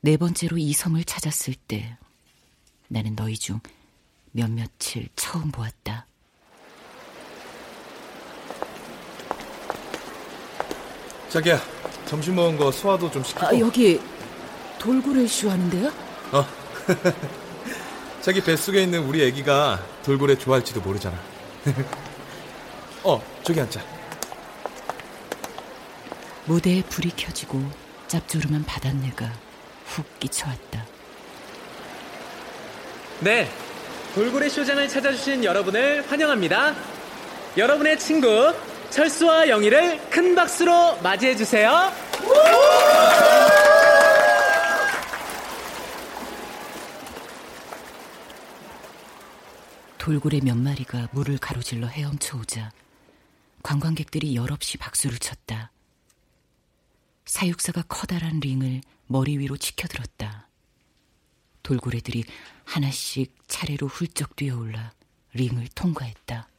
네 0.00 0.16
번째로 0.16 0.58
이 0.58 0.72
섬을 0.72 1.04
찾았을 1.04 1.54
때 1.54 1.96
나는 2.88 3.14
너희 3.14 3.38
중 3.38 3.60
몇몇을 4.32 5.08
처음 5.14 5.52
보았다. 5.52 6.06
자기야, 11.32 11.58
점심 12.04 12.34
먹은 12.34 12.58
거 12.58 12.70
소화도 12.70 13.10
좀 13.10 13.24
시키고. 13.24 13.46
아, 13.46 13.58
여기 13.58 13.98
돌고래 14.78 15.26
쇼 15.26 15.50
하는데요? 15.50 15.90
어. 16.30 16.46
자기 18.20 18.42
뱃속에 18.42 18.82
있는 18.82 19.02
우리 19.04 19.24
애기가 19.24 19.82
돌고래 20.04 20.36
좋아할지도 20.36 20.82
모르잖아. 20.82 21.18
어, 23.02 23.22
저기 23.42 23.62
앉자. 23.62 23.80
무대에 26.44 26.82
불이 26.82 27.12
켜지고 27.16 27.62
짭조름한 28.08 28.64
바닷내가 28.64 29.32
훅 29.86 30.20
끼쳐왔다. 30.20 30.84
네, 33.20 33.48
돌고래 34.14 34.50
쇼장을 34.50 34.86
찾아주신 34.86 35.44
여러분을 35.44 36.04
환영합니다. 36.10 36.74
여러분의 37.56 37.98
친구 37.98 38.52
철수와 38.92 39.48
영희를 39.48 39.98
큰 40.10 40.34
박수로 40.34 40.98
맞이해 40.98 41.34
주세요. 41.34 41.90
돌고래 49.96 50.40
몇 50.42 50.58
마리가 50.58 51.08
물을 51.12 51.38
가로질러 51.38 51.86
헤엄쳐 51.86 52.36
오자 52.36 52.70
관광객들이 53.62 54.36
열없이 54.36 54.76
박수를 54.76 55.18
쳤다. 55.18 55.70
사육사가 57.24 57.84
커다란 57.88 58.40
링을 58.40 58.82
머리 59.06 59.38
위로 59.38 59.56
치켜들었다. 59.56 60.48
돌고래들이 61.62 62.24
하나씩 62.64 63.34
차례로 63.46 63.86
훌쩍 63.86 64.36
뛰어올라 64.36 64.92
링을 65.32 65.68
통과했다. 65.74 66.51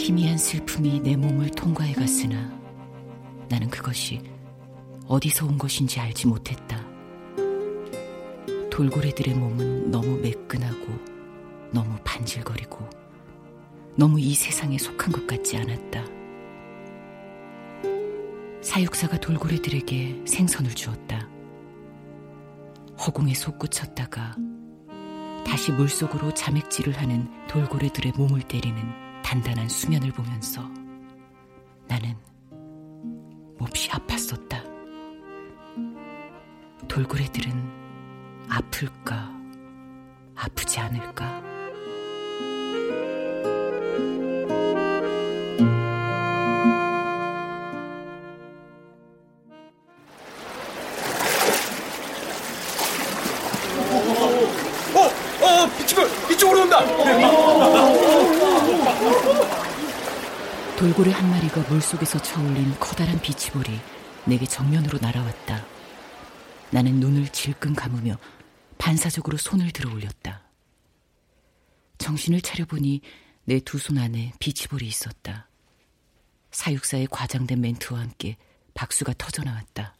희미한 0.00 0.38
슬픔이 0.38 0.98
내 1.00 1.14
몸을 1.14 1.50
통과해 1.50 1.92
갔으나 1.92 2.50
나는 3.50 3.68
그것이 3.68 4.22
어디서 5.06 5.44
온 5.44 5.58
것인지 5.58 6.00
알지 6.00 6.26
못했다. 6.26 6.82
돌고래들의 8.70 9.34
몸은 9.34 9.90
너무 9.90 10.16
매끈하고 10.16 10.86
너무 11.70 11.98
반질거리고 12.02 12.88
너무 13.94 14.18
이 14.18 14.32
세상에 14.32 14.78
속한 14.78 15.12
것 15.12 15.26
같지 15.26 15.58
않았다. 15.58 16.02
사육사가 18.62 19.20
돌고래들에게 19.20 20.22
생선을 20.26 20.70
주었다. 20.74 21.28
허공에 22.98 23.34
솟구쳤다가 23.34 24.34
다시 25.46 25.72
물속으로 25.72 26.32
자맥질을 26.32 26.96
하는 26.96 27.28
돌고래들의 27.48 28.12
몸을 28.16 28.40
때리는 28.40 29.09
단단한 29.30 29.68
수면을 29.68 30.10
보면서 30.10 30.60
나는 31.86 32.16
몹시 33.60 33.88
아팠었다. 33.90 34.68
돌고래들은 36.88 38.48
아플까, 38.48 39.30
아프지 40.34 40.80
않을까? 40.80 41.49
돌고래 60.90 61.12
한 61.12 61.30
마리가 61.30 61.60
물속에서 61.68 62.20
쳐올린 62.20 62.74
커다란 62.80 63.20
비치볼이 63.20 63.78
내게 64.24 64.44
정면으로 64.44 64.98
날아왔다. 65.00 65.64
나는 66.70 66.98
눈을 66.98 67.28
질끈 67.28 67.74
감으며 67.76 68.18
반사적으로 68.76 69.36
손을 69.36 69.70
들어 69.70 69.92
올렸다. 69.92 70.42
정신을 71.98 72.40
차려보니 72.40 73.02
내 73.44 73.60
두 73.60 73.78
손 73.78 73.98
안에 73.98 74.32
비치볼이 74.40 74.84
있었다. 74.86 75.48
사육사의 76.50 77.06
과장된 77.08 77.60
멘트와 77.60 78.00
함께 78.00 78.36
박수가 78.74 79.14
터져나왔다. 79.16 79.94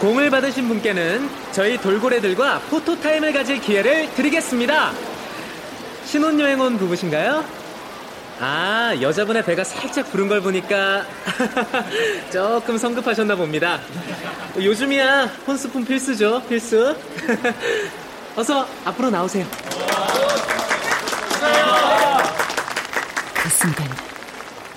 공을 0.00 0.30
받으신 0.30 0.66
분께는 0.66 1.28
저희 1.52 1.78
돌고래들과 1.78 2.60
포토타임을 2.70 3.32
가질 3.32 3.60
기회를 3.60 4.12
드리겠습니다. 4.14 4.92
신혼여행 6.06 6.58
온 6.60 6.76
부부신가요? 6.76 7.59
아, 8.42 8.96
여자분의 8.98 9.44
배가 9.44 9.62
살짝 9.62 10.10
부른 10.10 10.26
걸 10.26 10.40
보니까 10.40 11.04
조금 12.32 12.78
성급하셨나 12.78 13.36
봅니다. 13.36 13.78
요즘이야 14.56 15.26
혼수품 15.46 15.84
필수죠, 15.84 16.42
필수. 16.48 16.96
어서 18.36 18.66
앞으로 18.86 19.10
나오세요. 19.10 19.46
그 23.34 23.48
순간 23.50 23.86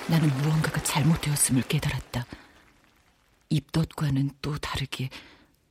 나는 0.08 0.28
무언가가 0.42 0.82
잘못되었음을 0.82 1.62
깨달았다. 1.62 2.26
입덧과는 3.48 4.30
또 4.42 4.58
다르게 4.58 5.08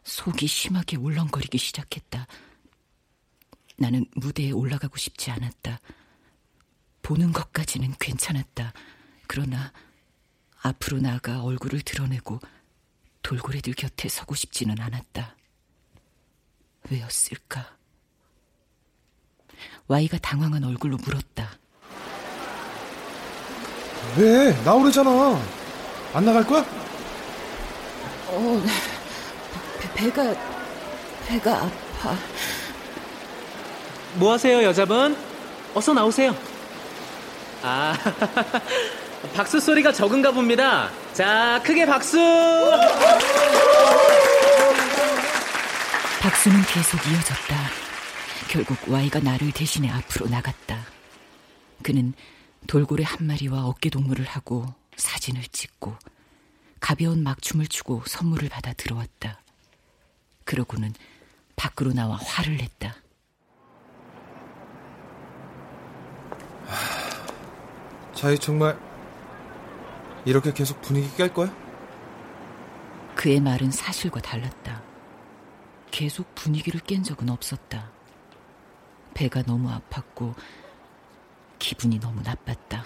속이 0.03 0.47
심하게 0.47 0.97
울렁거리기 0.97 1.59
시작했다. 1.59 2.25
나는 3.77 4.05
무대에 4.15 4.49
올라가고 4.49 4.97
싶지 4.97 5.29
않았다. 5.29 5.79
보는 7.03 7.33
것까지는 7.33 7.93
괜찮았다. 7.99 8.73
그러나 9.27 9.71
앞으로 10.61 10.99
나가 10.99 11.43
얼굴을 11.43 11.81
드러내고 11.81 12.39
돌고래들 13.21 13.73
곁에 13.73 14.09
서고 14.09 14.33
싶지는 14.35 14.79
않았다. 14.79 15.35
왜였을까? 16.89 17.77
와이가 19.87 20.17
당황한 20.17 20.63
얼굴로 20.63 20.97
물었다. 20.97 21.57
왜? 24.17 24.51
나오래잖아. 24.63 25.09
안 26.13 26.25
나갈 26.25 26.45
거야? 26.45 26.61
어, 28.27 28.63
배, 29.79 29.93
배가, 29.93 30.33
배가 31.27 31.63
아파. 31.63 32.15
뭐 34.15 34.33
하세요, 34.33 34.63
여자분? 34.63 35.17
어서 35.73 35.93
나오세요. 35.93 36.52
아, 37.65 37.97
박수 39.33 39.57
소리가 39.57 39.93
적은가 39.93 40.31
봅니다. 40.31 40.89
자, 41.13 41.61
크게 41.63 41.85
박수! 41.85 42.17
박수는 46.19 46.61
계속 46.63 46.99
이어졌다. 47.07 47.55
결국 48.49 48.77
Y가 48.87 49.21
나를 49.21 49.51
대신해 49.53 49.89
앞으로 49.89 50.27
나갔다. 50.27 50.85
그는 51.81 52.13
돌고래 52.67 53.03
한 53.05 53.25
마리와 53.25 53.65
어깨 53.65 53.89
동무를 53.89 54.25
하고 54.25 54.65
사진을 54.97 55.43
찍고 55.43 55.95
가벼운 56.81 57.23
막춤을 57.23 57.67
추고 57.67 58.03
선물을 58.05 58.49
받아 58.49 58.73
들어왔다. 58.73 59.39
그러고는 60.43 60.93
밖으로 61.55 61.93
나와 61.93 62.17
화를 62.17 62.57
냈다. 62.57 62.95
자이 68.23 68.39
정말 68.39 68.79
이렇게 70.23 70.53
계속 70.53 70.81
분위기 70.81 71.09
깰 71.17 71.33
거야? 71.33 71.53
그의 73.15 73.41
말은 73.41 73.69
사실과 73.69 74.21
달랐다. 74.21 74.81
계속 75.91 76.33
분위기를 76.33 76.79
깬 76.79 77.03
적은 77.03 77.29
없었다. 77.29 77.91
배가 79.13 79.43
너무 79.43 79.69
아팠고 79.69 80.35
기분이 81.59 81.99
너무 81.99 82.21
나빴다. 82.21 82.85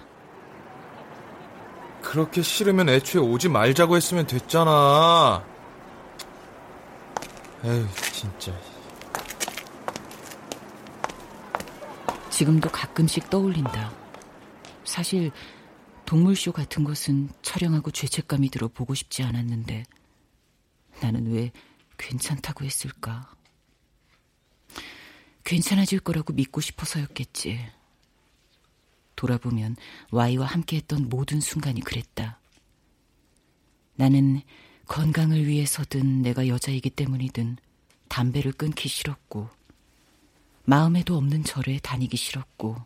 그렇게 2.01 2.41
싫으면 2.41 2.89
애초에 2.89 3.21
오지 3.21 3.49
말자고 3.49 3.95
했으면 3.95 4.25
됐잖아. 4.25 5.45
에휴, 7.63 7.87
진짜. 8.11 8.51
지금도 12.31 12.69
가끔씩 12.69 13.29
떠올린다. 13.29 14.06
사실 14.87 15.31
동물쇼 16.05 16.53
같은 16.53 16.83
것은 16.85 17.29
촬영하고 17.41 17.91
죄책감이 17.91 18.49
들어 18.49 18.69
보고 18.69 18.95
싶지 18.95 19.21
않았는데 19.21 19.83
나는 21.01 21.31
왜 21.31 21.51
괜찮다고 21.97 22.63
했을까? 22.63 23.35
괜찮아질 25.43 25.99
거라고 25.99 26.33
믿고 26.33 26.61
싶어서였겠지. 26.61 27.59
돌아보면 29.15 29.75
Y와 30.11 30.45
함께했던 30.45 31.09
모든 31.09 31.41
순간이 31.41 31.81
그랬다. 31.81 32.39
나는 33.95 34.41
건강을 34.87 35.47
위해서든 35.47 36.21
내가 36.21 36.47
여자이기 36.47 36.89
때문이든 36.89 37.57
담배를 38.07 38.53
끊기 38.53 38.87
싫었고 38.87 39.49
마음에도 40.63 41.17
없는 41.17 41.43
절에 41.43 41.79
다니기 41.79 42.15
싫었고 42.15 42.77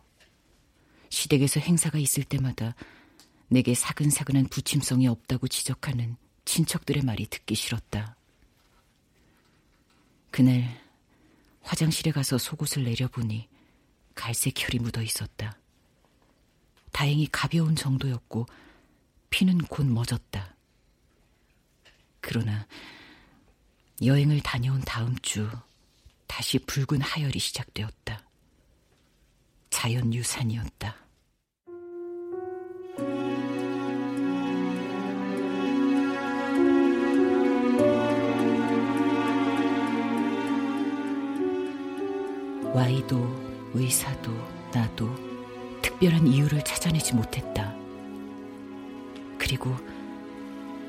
시댁에서 1.12 1.60
행사가 1.60 1.98
있을 1.98 2.24
때마다 2.24 2.74
내게 3.48 3.74
사근사근한 3.74 4.46
부침성이 4.46 5.06
없다고 5.08 5.46
지적하는 5.46 6.16
친척들의 6.46 7.02
말이 7.02 7.26
듣기 7.26 7.54
싫었다. 7.54 8.16
그날 10.30 10.80
화장실에 11.60 12.12
가서 12.12 12.38
속옷을 12.38 12.84
내려보니 12.84 13.46
갈색 14.14 14.54
혈이 14.56 14.82
묻어 14.82 15.02
있었다. 15.02 15.58
다행히 16.92 17.28
가벼운 17.30 17.76
정도였고 17.76 18.46
피는 19.28 19.58
곧 19.58 19.86
멎었다. 19.86 20.56
그러나 22.22 22.66
여행을 24.02 24.40
다녀온 24.40 24.80
다음 24.80 25.14
주 25.18 25.50
다시 26.26 26.58
붉은 26.58 27.02
하열이 27.02 27.38
시작되었다. 27.38 28.31
자연유산이었다. 29.72 30.94
와이도 42.74 43.72
의사도 43.74 44.30
나도 44.72 45.08
특별한 45.82 46.26
이유를 46.26 46.62
찾아내지 46.62 47.14
못했다. 47.14 47.74
그리고 49.38 49.74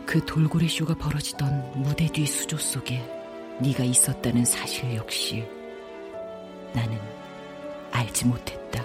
그 0.06 0.24
돌고래 0.26 0.68
쇼가 0.68 0.94
벌어지던 0.96 1.82
무대 1.82 2.08
뒤 2.08 2.26
수조 2.26 2.58
속에 2.58 3.02
네가 3.62 3.84
있었다는 3.86 4.46
사실 4.46 4.94
역시 4.96 5.48
나는 6.74 7.23
알지 7.94 8.26
못했다. 8.26 8.84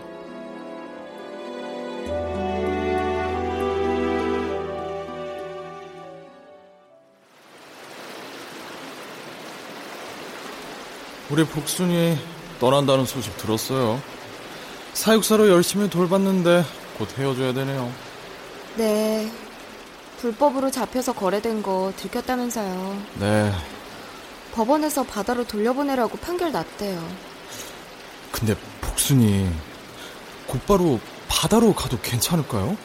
우리 11.30 11.44
복순이 11.44 12.16
떠난다는 12.60 13.04
소식 13.04 13.36
들었어요. 13.36 14.00
사육사로 14.94 15.48
열심히 15.48 15.88
돌봤는데 15.90 16.64
곧 16.98 17.18
헤어져야 17.18 17.52
되네요. 17.52 17.92
네. 18.76 19.30
불법으로 20.20 20.70
잡혀서 20.70 21.12
거래된 21.12 21.62
거 21.62 21.92
들켰다면서요. 21.96 23.02
네. 23.20 23.52
법원에서 24.52 25.04
바다로 25.04 25.44
돌려보내라고 25.46 26.18
판결 26.18 26.50
났대요. 26.50 27.00
근데 28.32 28.56
복순이 29.08 29.50
곧바로 30.46 31.00
바다로 31.28 31.72
가도 31.72 31.98
괜찮을까요? 32.00 32.76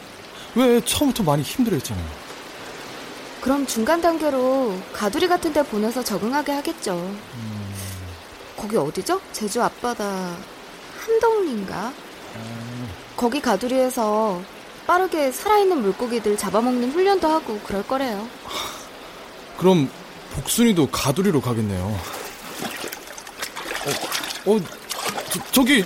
왜 0.54 0.80
처음부터 0.80 1.22
많이 1.22 1.42
힘들어 1.42 1.74
했잖아요. 1.76 2.06
그럼 3.42 3.66
중간 3.66 4.00
단계로 4.00 4.74
가두리 4.94 5.28
같은 5.28 5.52
데 5.52 5.62
보내서 5.62 6.02
적응하게 6.02 6.52
하겠죠. 6.52 6.94
음... 6.94 7.74
거기 8.56 8.76
어디죠? 8.76 9.20
제주 9.32 9.62
앞바다 9.62 10.36
함덕리인가? 10.98 11.92
음... 12.36 12.88
거기 13.16 13.42
가두리에서 13.42 14.42
빠르게 14.86 15.30
살아있는 15.30 15.82
물고기들 15.82 16.38
잡아먹는 16.38 16.92
훈련도 16.92 17.28
하고 17.28 17.58
그럴 17.66 17.86
거래요. 17.86 18.26
그럼 19.58 19.90
복순이도 20.32 20.88
가두리로 20.88 21.42
가겠네요. 21.42 22.00
어, 24.46 24.52
어 24.52 24.60
저, 25.30 25.40
저기, 25.52 25.84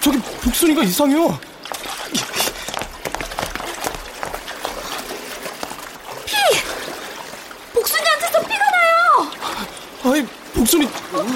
저기 0.00 0.18
복순이가 0.42 0.82
이상해요. 0.84 1.38
피! 6.24 6.34
복순이한테서 7.74 8.40
피가 8.40 8.64
나요! 8.70 9.30
아이, 10.04 10.26
복순이 10.54 10.88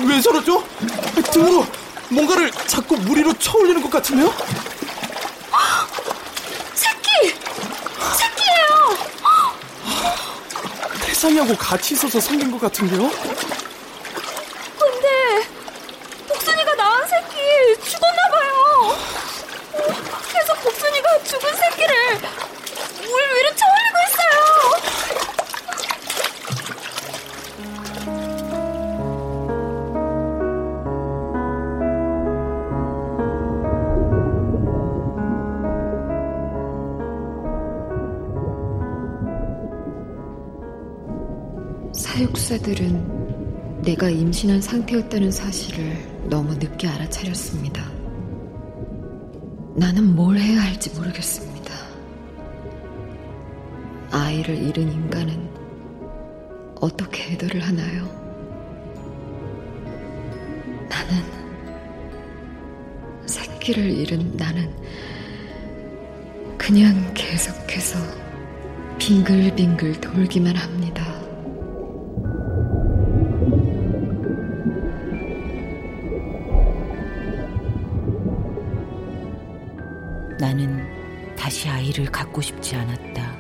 왜 0.09 0.21
저러죠? 0.21 0.65
등으로 1.33 1.67
뭔가를 2.11 2.51
자꾸 2.67 2.97
무리로 2.97 3.33
쳐올리는 3.35 3.81
것 3.83 3.91
같은데요? 3.91 4.33
새끼! 6.75 7.35
새끼예요! 8.19 8.99
태상이하고 11.07 11.57
같이 11.57 11.95
있어서 11.95 12.21
생긴 12.21 12.51
것 12.51 12.61
같은데요? 12.61 13.11
임신한 44.43 44.61
상태였다는 44.61 45.31
사실을 45.31 46.29
너무 46.29 46.55
늦게 46.55 46.89
알아차렸습니다. 46.89 47.85
나는 49.77 50.17
뭘 50.17 50.37
해야 50.37 50.63
할지 50.63 50.91
모르겠습니다. 50.97 51.73
아이를 54.11 54.57
잃은 54.57 54.93
인간은 54.93 55.42
다시 81.63 81.71
아이를 81.71 82.07
갖고 82.07 82.41
싶지 82.41 82.75
않았다. 82.75 83.37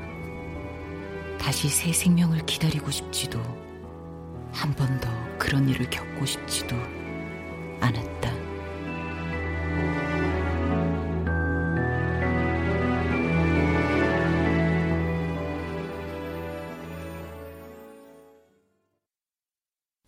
다시 1.39 1.69
새 1.69 1.93
생명을 1.93 2.47
기다리고 2.47 2.89
싶지도, 2.89 3.41
한 4.53 4.73
번 4.77 5.01
더 5.01 5.11
그런 5.39 5.69
일을 5.69 5.91
겪고 5.91 6.25
싶지도 6.25 6.77
않았다. 7.81 8.33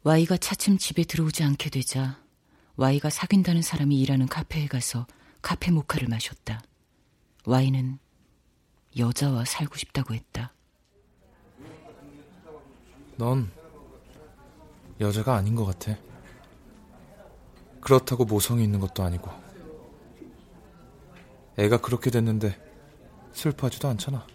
Y가 0.05 0.37
차츰 0.37 0.79
집에 0.79 1.03
들어오지 1.03 1.42
않게 1.42 1.70
되자 1.70 2.22
Y가 2.77 3.11
사귄다는 3.11 3.62
사람이 3.62 4.00
일하는 4.00 4.29
카페에 4.29 4.68
가서 4.68 5.09
카페 5.42 5.72
모카를 5.72 6.07
마셨다. 6.07 6.62
Y는 7.46 7.98
여자와 8.96 9.44
살고 9.44 9.76
싶다고 9.76 10.14
했다. 10.14 10.52
넌 13.16 13.50
여자가 15.00 15.35
아닌 15.37 15.54
것 15.54 15.64
같아. 15.64 15.96
그렇다고 17.80 18.24
모성이 18.24 18.64
있는 18.64 18.80
것도 18.80 19.02
아니고. 19.02 19.30
애가 21.57 21.80
그렇게 21.80 22.11
됐는데 22.11 22.59
슬퍼하지도 23.33 23.88
않잖아. 23.88 24.26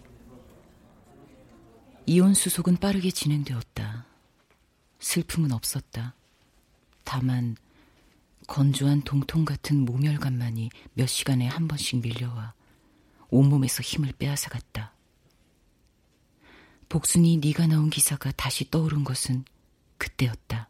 이혼 2.05 2.33
수속은 2.33 2.77
빠르게 2.77 3.11
진행되었다. 3.11 4.05
슬픔은 4.99 5.51
없었다. 5.51 6.15
다만 7.03 7.55
건조한 8.47 9.01
동통 9.01 9.45
같은 9.45 9.85
모멸감만이 9.85 10.69
몇 10.93 11.07
시간에 11.07 11.47
한 11.47 11.67
번씩 11.67 12.01
밀려와 12.01 12.53
온몸에서 13.29 13.81
힘을 13.81 14.13
빼앗아갔다. 14.17 14.93
복순이 16.89 17.37
네가 17.37 17.67
나온 17.67 17.89
기사가 17.89 18.31
다시 18.31 18.69
떠오른 18.71 19.03
것은 19.03 19.45
그때였다. 19.97 20.69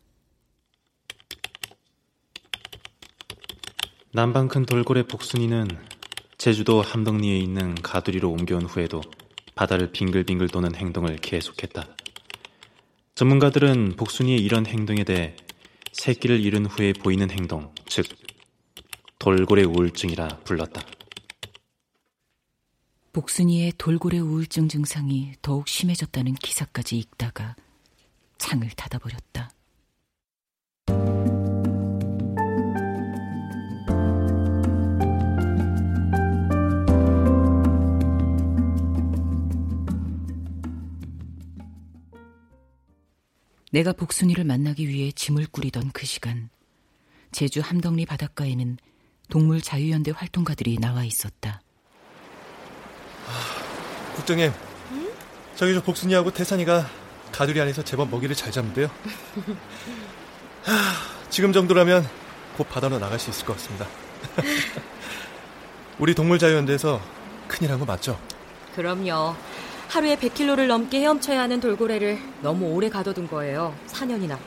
남방 4.12 4.48
큰 4.48 4.65
돌고래 4.65 5.04
복순이는 5.04 5.67
제주도 6.38 6.82
함덕리에 6.82 7.38
있는 7.38 7.76
가두리로 7.76 8.32
옮겨온 8.32 8.65
후에도 8.65 9.02
바다를 9.56 9.91
빙글빙글 9.91 10.48
도는 10.50 10.76
행동을 10.76 11.17
계속했다. 11.17 11.95
전문가들은 13.15 13.95
복순이의 13.98 14.39
이런 14.39 14.65
행동에 14.65 15.04
대해 15.04 15.36
새끼를 15.91 16.39
잃은 16.39 16.65
후에 16.65 16.93
보이는 16.93 17.30
행동, 17.30 17.74
즉 17.88 18.06
돌고래 19.19 19.63
우울증이라 19.63 20.28
불렀다. 20.45 20.82
복순이의 23.12 23.74
돌고래 23.80 24.19
우울증 24.19 24.67
증상이 24.67 25.34
더욱 25.41 25.67
심해졌다는 25.67 26.36
기사까지 26.36 26.98
읽다가 27.00 27.56
창을 28.38 28.69
닫아버렸다. 28.69 29.50
내가 43.72 43.93
복순이를 43.93 44.43
만나기 44.43 44.88
위해 44.88 45.12
짐을 45.12 45.47
꾸리던 45.47 45.91
그 45.93 46.05
시간, 46.05 46.49
제주 47.32 47.60
함덕리 47.60 48.05
바닷가에는 48.05 48.78
동물 49.30 49.62
자유연대 49.62 50.12
활동가들이 50.16 50.78
나와 50.80 51.03
있었다. 51.05 51.62
국장님, 54.20 54.51
응? 54.91 55.09
저기 55.55 55.74
저 55.74 55.82
복순이하고 55.82 56.32
태산이가 56.32 56.86
가두리 57.32 57.59
안에서 57.61 57.82
제법 57.84 58.09
먹이를 58.09 58.36
잘 58.36 58.51
잡는데요. 58.51 58.89
하, 60.63 60.74
지금 61.30 61.53
정도라면 61.53 62.05
곧 62.57 62.67
바다로 62.70 62.99
나갈 62.99 63.17
수 63.17 63.30
있을 63.30 63.45
것 63.45 63.53
같습니다. 63.53 63.88
우리 65.99 66.13
동물자유연대에서 66.13 66.99
큰일 67.47 67.72
한 67.72 67.80
거 67.80 67.86
맞죠? 67.86 68.20
그럼요. 68.76 69.36
하루에 69.88 70.17
100km를 70.17 70.67
넘게 70.67 70.99
헤엄쳐야 70.99 71.39
하는 71.41 71.59
돌고래를 71.61 72.20
너무 72.41 72.65
오래 72.74 72.89
가둬둔 72.89 73.28
거예요. 73.28 73.74
4년이나. 73.88 74.38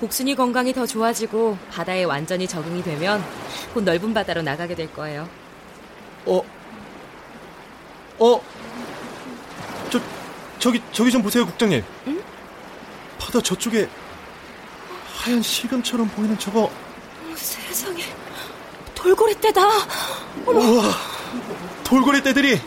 복순이 0.00 0.34
건강이 0.34 0.72
더 0.72 0.86
좋아지고 0.86 1.58
바다에 1.70 2.04
완전히 2.04 2.48
적응이 2.48 2.82
되면 2.82 3.22
곧 3.74 3.84
넓은 3.84 4.14
바다로 4.14 4.40
나가게 4.42 4.74
될 4.74 4.90
거예요. 4.92 5.28
어? 6.24 6.42
어? 8.18 8.40
저, 10.60 10.70
저기, 10.70 10.82
저기 10.92 11.10
좀 11.10 11.22
보세요, 11.22 11.44
국장님. 11.46 11.82
응? 12.06 12.22
바다 13.18 13.40
저쪽에 13.40 13.88
하얀 15.16 15.42
실금처럼 15.42 16.08
보이는 16.10 16.38
저거. 16.38 16.70
세상에. 17.34 18.04
돌고래 18.94 19.34
떼다. 19.40 19.62
우와, 20.46 20.94
돌고래 21.84 22.22
떼들이 22.22 22.60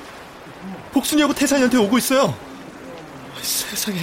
복순이하고 0.91 1.34
태산이한테 1.34 1.78
오고 1.78 1.98
있어요. 2.00 2.36
세상에, 3.41 4.00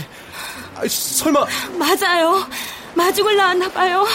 아, 0.77 0.83
설마. 0.87 1.45
맞아요. 1.79 2.47
마중을 2.95 3.37
나왔나 3.37 3.69
봐요. 3.69 4.07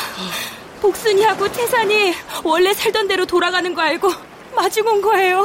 복순이하고 0.81 1.51
태산이 1.51 2.13
원래 2.43 2.73
살던 2.73 3.07
대로 3.07 3.25
돌아가는 3.25 3.73
거 3.73 3.81
알고 3.81 4.13
마중 4.55 4.85
온 4.87 5.01
거예요. 5.01 5.43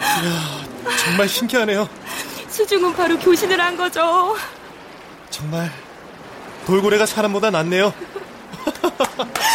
이야, 0.00 0.96
정말 1.04 1.28
신기하네요. 1.28 1.88
수중은 2.48 2.94
바로 2.94 3.18
교신을 3.18 3.60
한 3.60 3.76
거죠. 3.76 4.36
정말 5.30 5.70
돌고래가 6.66 7.06
사람보다 7.06 7.50
낫네요. 7.50 7.92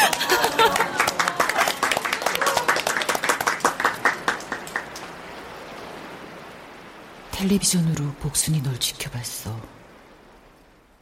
텔레비전으로 7.31 8.13
복순이 8.21 8.61
널 8.63 8.79
지켜봤어. 8.79 9.59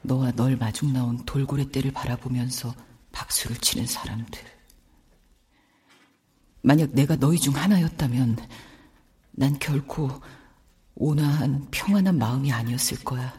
너와 0.02 0.32
널 0.32 0.58
마중 0.58 0.92
나온 0.92 1.24
돌고래 1.26 1.70
떼를 1.72 1.92
바라보면서 1.92 2.74
박수를 3.12 3.58
치는 3.58 3.86
사람들. 3.86 4.42
만약 6.64 6.90
내가 6.92 7.16
너희 7.16 7.38
중 7.40 7.56
하나였다면 7.56 8.38
난 9.32 9.60
결코 9.60 10.22
온화한 10.96 11.68
평안한 11.72 12.18
마음이 12.18 12.52
아니었을 12.52 13.04
거야. 13.04 13.34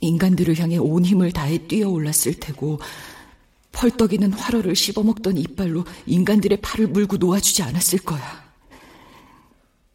인간들을 0.00 0.58
향해 0.58 0.78
온 0.78 1.04
힘을 1.04 1.32
다해 1.32 1.66
뛰어올랐을 1.68 2.40
테고 2.40 2.80
펄떡이는 3.72 4.32
활어를 4.32 4.74
씹어먹던 4.74 5.38
이빨로 5.38 5.84
인간들의 6.06 6.60
팔을 6.60 6.88
물고 6.88 7.16
놓아주지 7.16 7.62
않았을 7.62 8.00
거야. 8.00 8.42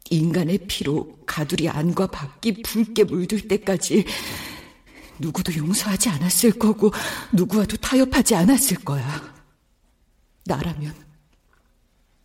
인간의 0.10 0.60
피로 0.68 1.18
가두리 1.26 1.70
안과 1.70 2.08
밖이 2.08 2.64
붉게 2.64 3.04
물들 3.04 3.48
때까지 3.48 4.06
누구도 5.20 5.56
용서하지 5.56 6.10
않았을 6.10 6.54
거고 6.54 6.92
누구와도 7.34 7.78
타협하지 7.78 8.36
않았을 8.36 8.78
거야. 8.78 9.36
나라면 10.46 10.96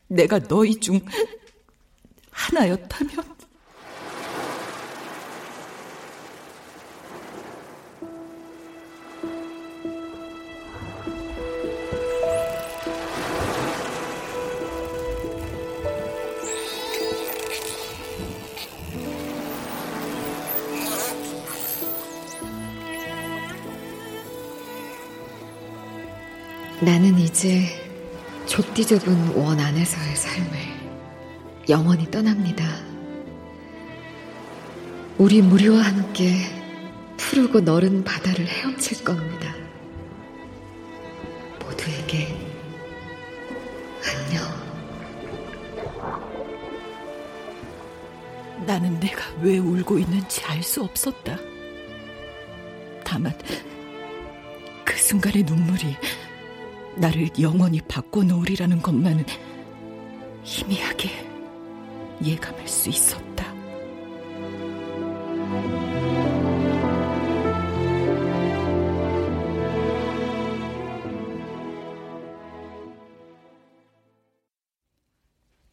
내가 0.08 0.38
너희 0.38 0.78
중 0.78 1.00
하나였다면 2.30 3.36
이제 27.32 27.64
좁디 28.46 28.86
좁은 28.86 29.34
원 29.36 29.58
안에서의 29.58 30.16
삶을 30.16 30.58
영원히 31.70 32.10
떠납니다. 32.10 32.62
우리 35.16 35.40
무리와 35.40 35.80
함께 35.80 36.34
푸르고 37.16 37.60
너른 37.60 38.04
바다를 38.04 38.46
헤엄칠 38.46 39.02
겁니다. 39.02 39.54
모두에게 41.60 42.36
안녕. 44.04 44.44
나는 48.66 49.00
내가 49.00 49.24
왜 49.40 49.56
울고 49.56 49.98
있는지 49.98 50.44
알 50.44 50.62
수 50.62 50.82
없었다. 50.82 51.38
다만 53.02 53.32
그 54.84 54.98
순간의 54.98 55.44
눈물이 55.44 55.96
나를 56.96 57.30
영원히 57.40 57.80
바꿔놓으리라는 57.80 58.82
것만은 58.82 59.24
희미하게 60.44 61.10
예감할 62.24 62.68
수 62.68 62.88
있었다. 62.88 63.52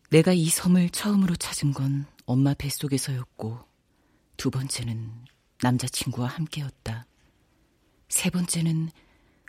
내가 0.10 0.34
이 0.34 0.50
섬을 0.50 0.90
처음으로 0.90 1.36
찾은 1.36 1.74
건 1.74 2.08
엄마 2.26 2.56
뱃속에서였고, 2.56 3.60
두 4.38 4.50
번째는 4.50 5.12
남자친구와 5.62 6.28
함께였다. 6.28 7.06
세 8.08 8.32
번째는 8.32 8.90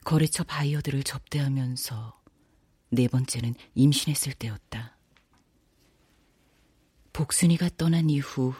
거래처 0.05 0.44
바이어들을 0.44 1.03
접대하면서 1.03 2.20
네 2.90 3.09
번째는 3.09 3.55
임신했을 3.74 4.32
때였다. 4.34 4.96
복순이가 7.12 7.70
떠난 7.76 8.09
이후 8.09 8.55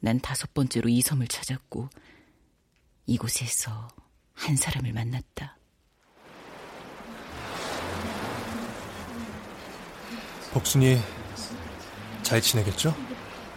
난 0.00 0.18
다섯 0.18 0.52
번째로 0.54 0.88
이 0.88 1.02
섬을 1.02 1.28
찾았고 1.28 1.88
이곳에서 3.06 3.88
한 4.32 4.56
사람을 4.56 4.92
만났다. 4.92 5.58
복순이 10.52 10.98
잘 12.22 12.40
지내겠죠? 12.40 12.94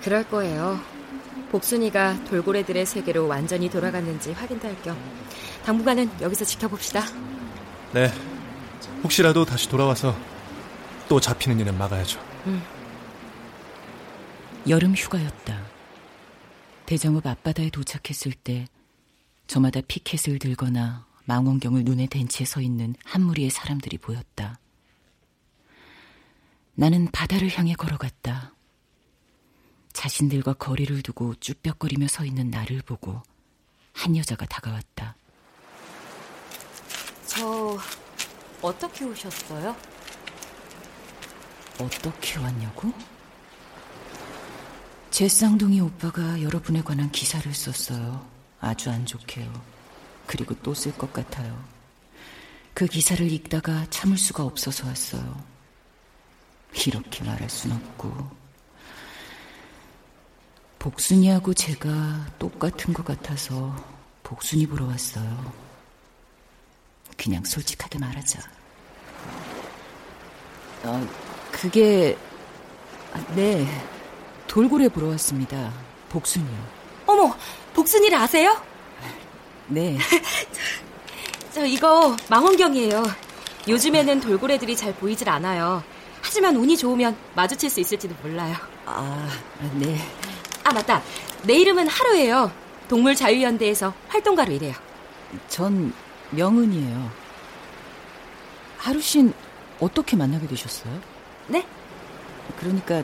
그럴 0.02 0.28
거예요. 0.30 0.93
복순이가 1.52 2.24
돌고래들의 2.26 2.86
세계로 2.86 3.28
완전히 3.28 3.70
돌아갔는지 3.70 4.32
확인도 4.34 4.68
할 4.68 4.76
겸 4.84 4.98
당분간은 5.66 6.10
여기서 6.22 6.44
지켜봅시다. 6.44 7.02
네. 7.94 8.12
혹시라도 9.04 9.46
다시 9.46 9.70
돌아와서 9.70 10.18
또 11.08 11.20
잡히는 11.22 11.60
일은 11.60 11.78
막아야죠. 11.78 12.20
음. 12.48 12.62
여름 14.68 14.94
휴가였다. 14.94 15.62
대정읍 16.86 17.26
앞바다에 17.26 17.70
도착했을 17.70 18.34
때 18.34 18.66
저마다 19.48 19.80
피켓을 19.82 20.40
들거나 20.40 21.06
망원경을 21.26 21.84
눈에 21.86 22.08
댄 22.08 22.28
채 22.28 22.44
서 22.44 22.60
있는 22.60 22.96
한 23.06 23.22
무리의 23.22 23.50
사람들이 23.50 23.98
보였다. 23.98 24.60
나는 26.76 27.10
바다를 27.12 27.50
향해 27.58 27.74
걸어갔다. 27.74 28.53
자신들과 29.94 30.54
거리를 30.54 31.02
두고 31.04 31.36
쭈뼛거리며 31.36 32.08
서 32.08 32.26
있는 32.26 32.50
나를 32.50 32.82
보고 32.82 33.22
한 33.94 34.18
여자가 34.18 34.46
다가왔다. 34.46 35.16
저 37.28 37.78
어떻게 38.62 39.06
오셨어요? 39.06 39.76
어떻게 41.80 42.40
왔냐고? 42.40 42.92
제 45.12 45.28
쌍둥이 45.28 45.80
오빠가 45.80 46.42
여러분에 46.42 46.82
관한 46.82 47.12
기사를 47.12 47.52
썼어요. 47.54 48.28
아주 48.60 48.90
안 48.90 49.06
좋게요. 49.06 49.52
그리고 50.26 50.56
또 50.62 50.74
쓸 50.74 50.92
것 50.98 51.12
같아요. 51.14 51.64
그 52.74 52.88
기사를 52.88 53.30
읽다가 53.32 53.86
참을 53.90 54.18
수가 54.18 54.44
없어서 54.44 54.88
왔어요. 54.88 55.44
이렇게 56.88 57.24
말할 57.24 57.50
순 57.50 57.72
없고. 57.74 58.43
복순이하고 60.84 61.54
제가 61.54 61.88
똑같은 62.38 62.94
것 62.94 63.06
같아서 63.06 63.74
복순이 64.22 64.68
보러 64.68 64.86
왔어요. 64.86 65.54
그냥 67.16 67.42
솔직하게 67.46 68.00
말하자. 68.00 68.42
어, 70.84 71.08
그게, 71.54 72.18
아, 73.14 73.26
네. 73.34 73.66
돌고래 74.48 74.90
보러 74.90 75.08
왔습니다. 75.12 75.72
복순이요. 76.10 76.68
어머, 77.08 77.34
복순이를 77.74 78.18
아세요? 78.18 78.62
네. 79.68 79.98
저, 81.50 81.62
저 81.62 81.66
이거 81.66 82.14
망원경이에요. 82.30 83.04
요즘에는 83.70 84.20
돌고래들이 84.20 84.76
잘 84.76 84.94
보이질 84.96 85.30
않아요. 85.30 85.82
하지만 86.22 86.58
운이 86.58 86.76
좋으면 86.76 87.16
마주칠 87.36 87.70
수 87.70 87.80
있을지도 87.80 88.16
몰라요. 88.22 88.58
아, 88.86 89.30
네. 89.76 89.98
아, 90.64 90.74
맞다. 90.74 91.02
내 91.44 91.56
이름은 91.56 91.88
하루예요. 91.88 92.52
동물 92.88 93.16
자유연대에서 93.16 93.94
활동가로 94.08 94.52
일해요. 94.54 94.74
전 95.48 95.94
명은이에요. 96.32 97.12
하루 98.78 99.02
씨는 99.02 99.34
어떻게 99.80 100.16
만나게 100.16 100.48
되셨어요? 100.48 100.94
네? 101.48 101.66
그러니까 102.60 103.04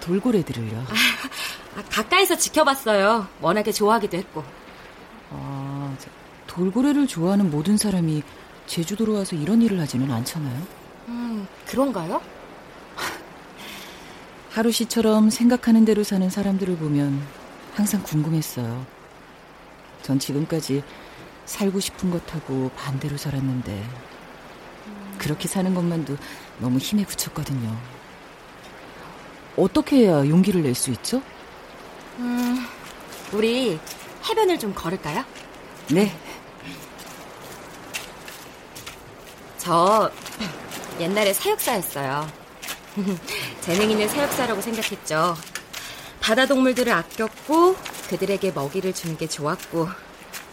돌고래들을요. 0.00 0.78
아, 0.88 1.78
아, 1.78 1.82
가까이서 1.90 2.36
지켜봤어요. 2.36 3.26
워낙에 3.40 3.72
좋아하기도 3.72 4.16
했고. 4.16 4.44
아, 5.30 5.94
돌고래를 6.46 7.06
좋아하는 7.06 7.50
모든 7.50 7.76
사람이 7.76 8.22
제주도로 8.66 9.14
와서 9.14 9.36
이런 9.36 9.62
일을 9.62 9.80
하지는 9.80 10.10
않잖아요. 10.10 10.56
음, 11.08 11.08
음, 11.08 11.48
그런가요? 11.66 12.20
하루 14.52 14.70
씨처럼 14.70 15.30
생각하는 15.30 15.84
대로 15.84 16.04
사는 16.04 16.28
사람들을 16.28 16.76
보면 16.76 17.20
항상 17.74 18.02
궁금했어요. 18.02 18.84
전 20.02 20.18
지금까지 20.18 20.82
살고 21.46 21.80
싶은 21.80 22.10
것하고 22.10 22.70
반대로 22.76 23.16
살았는데 23.16 23.82
그렇게 25.18 25.48
사는 25.48 25.72
것만도 25.74 26.16
너무 26.58 26.78
힘에 26.78 27.04
부쳤거든요. 27.04 27.74
어떻게 29.56 30.04
해야 30.06 30.26
용기를 30.26 30.62
낼 30.62 30.74
수 30.74 30.90
있죠? 30.90 31.22
음, 32.18 32.66
우리 33.32 33.78
해변을 34.28 34.58
좀 34.58 34.74
걸을까요? 34.74 35.24
네. 35.90 36.14
저 39.56 40.10
옛날에 41.00 41.32
사육사였어요. 41.32 42.41
재능 43.62 43.90
있는 43.90 44.08
사육사라고 44.08 44.60
생각했죠. 44.60 45.36
바다 46.20 46.46
동물들을 46.46 46.92
아꼈고 46.92 47.76
그들에게 48.10 48.52
먹이를 48.52 48.92
주는 48.92 49.16
게 49.16 49.26
좋았고 49.26 49.88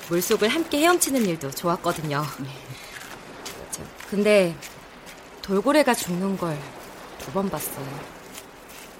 물속을 0.09 0.47
함께 0.49 0.79
헤엄치는 0.79 1.25
일도 1.25 1.51
좋았거든요. 1.51 2.25
근데 4.09 4.55
돌고래가 5.41 5.93
죽는 5.93 6.37
걸 6.37 6.57
두 7.19 7.31
번 7.33 7.49
봤어요. 7.49 7.85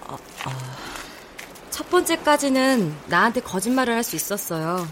아, 0.08 0.18
아. 0.44 0.78
첫 1.72 1.90
번째까지는 1.90 2.96
나한테 3.08 3.40
거짓말을 3.42 3.96
할 3.96 4.04
수 4.04 4.16
있었어요. 4.16 4.88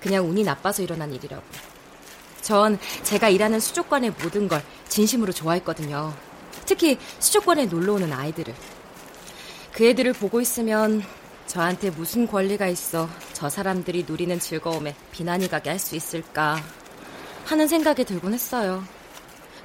그냥 0.00 0.28
운이 0.30 0.44
나빠서 0.44 0.82
일어난 0.82 1.12
일이라고. 1.12 1.42
전 2.40 2.78
제가 3.02 3.28
일하는 3.28 3.60
수족관의 3.60 4.12
모든 4.22 4.48
걸 4.48 4.62
진심으로 4.88 5.32
좋아했거든요. 5.32 6.14
특히 6.66 6.98
수족관에 7.18 7.66
놀러 7.66 7.94
오는 7.94 8.12
아이들을. 8.12 8.54
그 9.72 9.86
애들을 9.86 10.12
보고 10.14 10.40
있으면 10.40 11.02
저한테 11.46 11.90
무슨 11.90 12.26
권리가 12.26 12.66
있어 12.68 13.08
저 13.32 13.48
사람들이 13.48 14.04
누리는 14.06 14.38
즐거움에 14.38 14.94
비난이 15.10 15.48
가게 15.48 15.70
할 15.70 15.78
수 15.78 15.96
있을까 15.96 16.56
하는 17.44 17.66
생각이 17.68 18.04
들곤 18.04 18.34
했어요. 18.34 18.84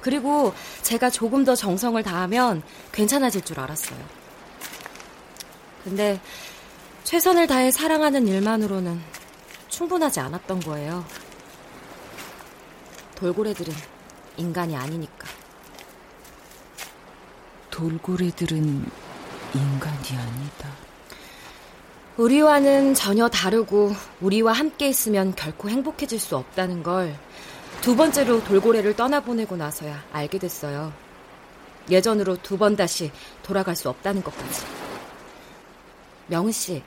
그리고 0.00 0.52
제가 0.82 1.10
조금 1.10 1.44
더 1.44 1.54
정성을 1.54 2.00
다하면 2.02 2.62
괜찮아질 2.92 3.42
줄 3.42 3.60
알았어요. 3.60 3.98
근데 5.84 6.20
최선을 7.04 7.46
다해 7.46 7.70
사랑하는 7.70 8.26
일만으로는 8.26 9.00
충분하지 9.68 10.20
않았던 10.20 10.60
거예요. 10.60 11.04
돌고래들은 13.16 13.74
인간이 14.36 14.76
아니니까. 14.76 15.26
돌고래들은 17.78 18.90
인간이 19.54 20.18
아니다. 20.18 20.68
우리와는 22.16 22.94
전혀 22.94 23.28
다르고 23.28 23.92
우리와 24.20 24.52
함께 24.52 24.88
있으면 24.88 25.32
결코 25.36 25.68
행복해질 25.68 26.18
수 26.18 26.36
없다는 26.36 26.82
걸 26.82 27.14
두 27.80 27.94
번째로 27.94 28.42
돌고래를 28.42 28.96
떠나보내고 28.96 29.56
나서야 29.56 30.02
알게 30.12 30.38
됐어요. 30.38 30.92
예전으로 31.88 32.36
두 32.42 32.58
번 32.58 32.74
다시 32.76 33.10
돌아갈 33.42 33.76
수 33.76 33.88
없다는 33.88 34.22
것까지. 34.22 34.66
명은 36.26 36.50
씨. 36.52 36.82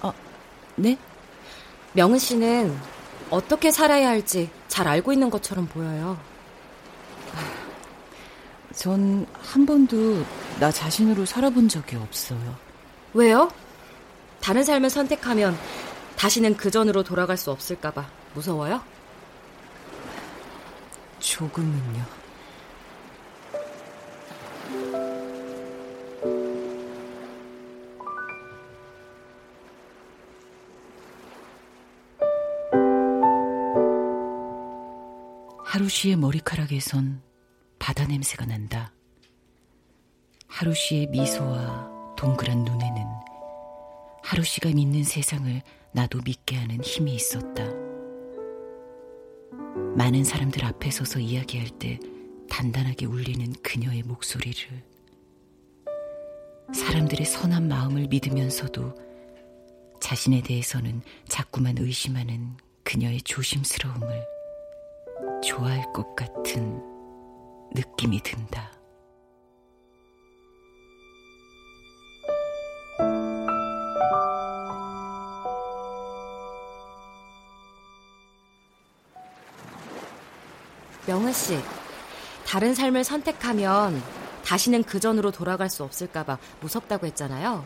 어, 0.00 0.12
네? 0.76 0.96
명은 1.92 2.18
씨는 2.18 2.76
어떻게 3.30 3.70
살아야 3.70 4.08
할지 4.08 4.50
잘 4.68 4.88
알고 4.88 5.12
있는 5.12 5.28
것처럼 5.30 5.66
보여요. 5.66 6.18
전 8.76 9.26
한 9.56 9.64
번도 9.64 10.22
나 10.60 10.70
자신으로 10.70 11.24
살아본 11.24 11.68
적이 11.68 11.96
없어요. 11.96 12.56
왜요? 13.14 13.50
다른 14.40 14.62
삶을 14.62 14.90
선택하면 14.90 15.56
다시는 16.16 16.56
그 16.56 16.70
전으로 16.70 17.02
돌아갈 17.02 17.36
수 17.36 17.50
없을까봐 17.50 18.06
무서워요? 18.34 18.82
조금은요. 21.20 22.04
하루 35.64 35.88
씨의 35.88 36.16
머리카락에선 36.16 37.25
바다 37.86 38.04
냄새가 38.04 38.46
난다. 38.46 38.92
하루 40.48 40.74
씨의 40.74 41.06
미소와 41.06 42.16
동그란 42.16 42.64
눈에는 42.64 43.04
하루 44.24 44.42
씨가 44.42 44.70
믿는 44.70 45.04
세상을 45.04 45.62
나도 45.92 46.18
믿게 46.24 46.56
하는 46.56 46.82
힘이 46.82 47.14
있었다. 47.14 47.64
많은 49.94 50.24
사람들 50.24 50.64
앞에 50.64 50.90
서서 50.90 51.20
이야기할 51.20 51.68
때 51.78 52.00
단단하게 52.50 53.06
울리는 53.06 53.52
그녀의 53.62 54.02
목소리를 54.02 54.82
사람들의 56.74 57.24
선한 57.24 57.68
마음을 57.68 58.08
믿으면서도 58.08 58.96
자신에 60.00 60.42
대해서는 60.42 61.02
자꾸만 61.28 61.78
의심하는 61.78 62.56
그녀의 62.82 63.22
조심스러움을 63.22 64.26
좋아할 65.44 65.92
것 65.92 66.16
같은 66.16 66.95
느낌이 67.72 68.22
든다. 68.22 68.72
명은 81.06 81.32
씨, 81.32 81.58
다른 82.44 82.74
삶을 82.74 83.04
선택하면 83.04 84.02
다시는 84.44 84.84
그 84.84 84.98
전으로 85.00 85.30
돌아갈 85.30 85.70
수 85.70 85.84
없을까봐 85.84 86.38
무섭다고 86.60 87.06
했잖아요. 87.06 87.64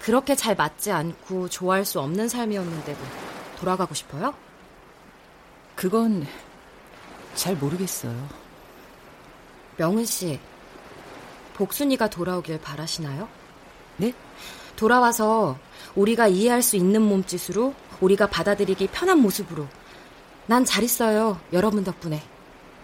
그렇게 0.00 0.34
잘 0.34 0.54
맞지 0.54 0.92
않고 0.92 1.48
좋아할 1.48 1.84
수 1.84 2.00
없는 2.00 2.28
삶이었는데도 2.28 3.00
돌아가고 3.58 3.94
싶어요? 3.94 4.34
그건 5.74 6.26
잘 7.34 7.56
모르겠어요. 7.56 8.43
명은 9.76 10.04
씨, 10.04 10.38
복순이가 11.54 12.10
돌아오길 12.10 12.60
바라시나요? 12.60 13.28
네? 13.96 14.12
돌아와서 14.76 15.58
우리가 15.94 16.26
이해할 16.28 16.62
수 16.62 16.76
있는 16.76 17.02
몸짓으로 17.02 17.74
우리가 18.00 18.28
받아들이기 18.28 18.88
편한 18.88 19.18
모습으로 19.18 19.66
난 20.46 20.64
잘 20.64 20.82
있어요. 20.84 21.40
여러분 21.52 21.84
덕분에. 21.84 22.22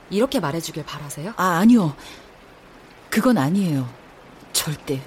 이렇게 0.09 0.41
말해주길 0.41 0.85
바라세요? 0.85 1.33
아, 1.37 1.59
아니요. 1.59 1.95
그건 3.11 3.39
아니에요. 3.39 3.89
절대. 4.53 5.01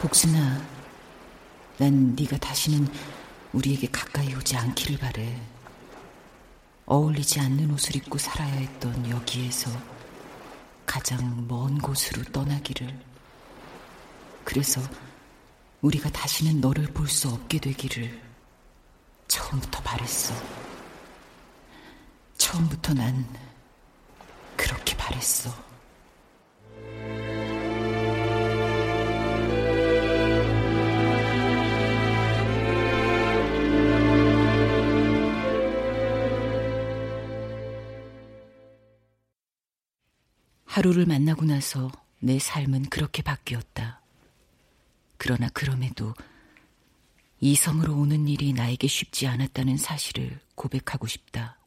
복순아, 0.00 0.60
난 1.78 2.14
네가 2.16 2.36
다시는 2.38 2.86
우리에게 3.52 3.88
가까이 3.90 4.34
오지 4.34 4.56
않기를 4.56 4.98
바래. 4.98 5.40
어울리지 6.86 7.40
않는 7.40 7.70
옷을 7.70 7.96
입고 7.96 8.18
살아야 8.18 8.52
했던 8.52 9.08
여기에서 9.08 9.70
가장 10.84 11.46
먼 11.48 11.78
곳으로 11.78 12.22
떠나기를. 12.24 12.98
그래서 14.44 14.80
우리가 15.80 16.10
다시는 16.10 16.60
너를 16.60 16.86
볼 16.86 17.08
수 17.08 17.28
없게 17.28 17.58
되기를 17.58 18.20
처음부터 19.28 19.82
바랬어. 19.82 20.34
처음부터 22.36 22.94
난 22.94 23.26
그렇게 24.56 24.96
바랬어. 24.96 25.50
하루를 40.74 41.06
만나고 41.06 41.44
나서 41.44 41.88
내 42.18 42.40
삶은 42.40 42.86
그렇게 42.86 43.22
바뀌었다. 43.22 44.02
그러나 45.18 45.48
그럼에도 45.50 46.14
이 47.38 47.54
섬으로 47.54 47.96
오는 47.96 48.26
일이 48.26 48.52
나에게 48.52 48.88
쉽지 48.88 49.28
않았다는 49.28 49.76
사실을 49.76 50.40
고백하고 50.56 51.06
싶다. 51.06 51.60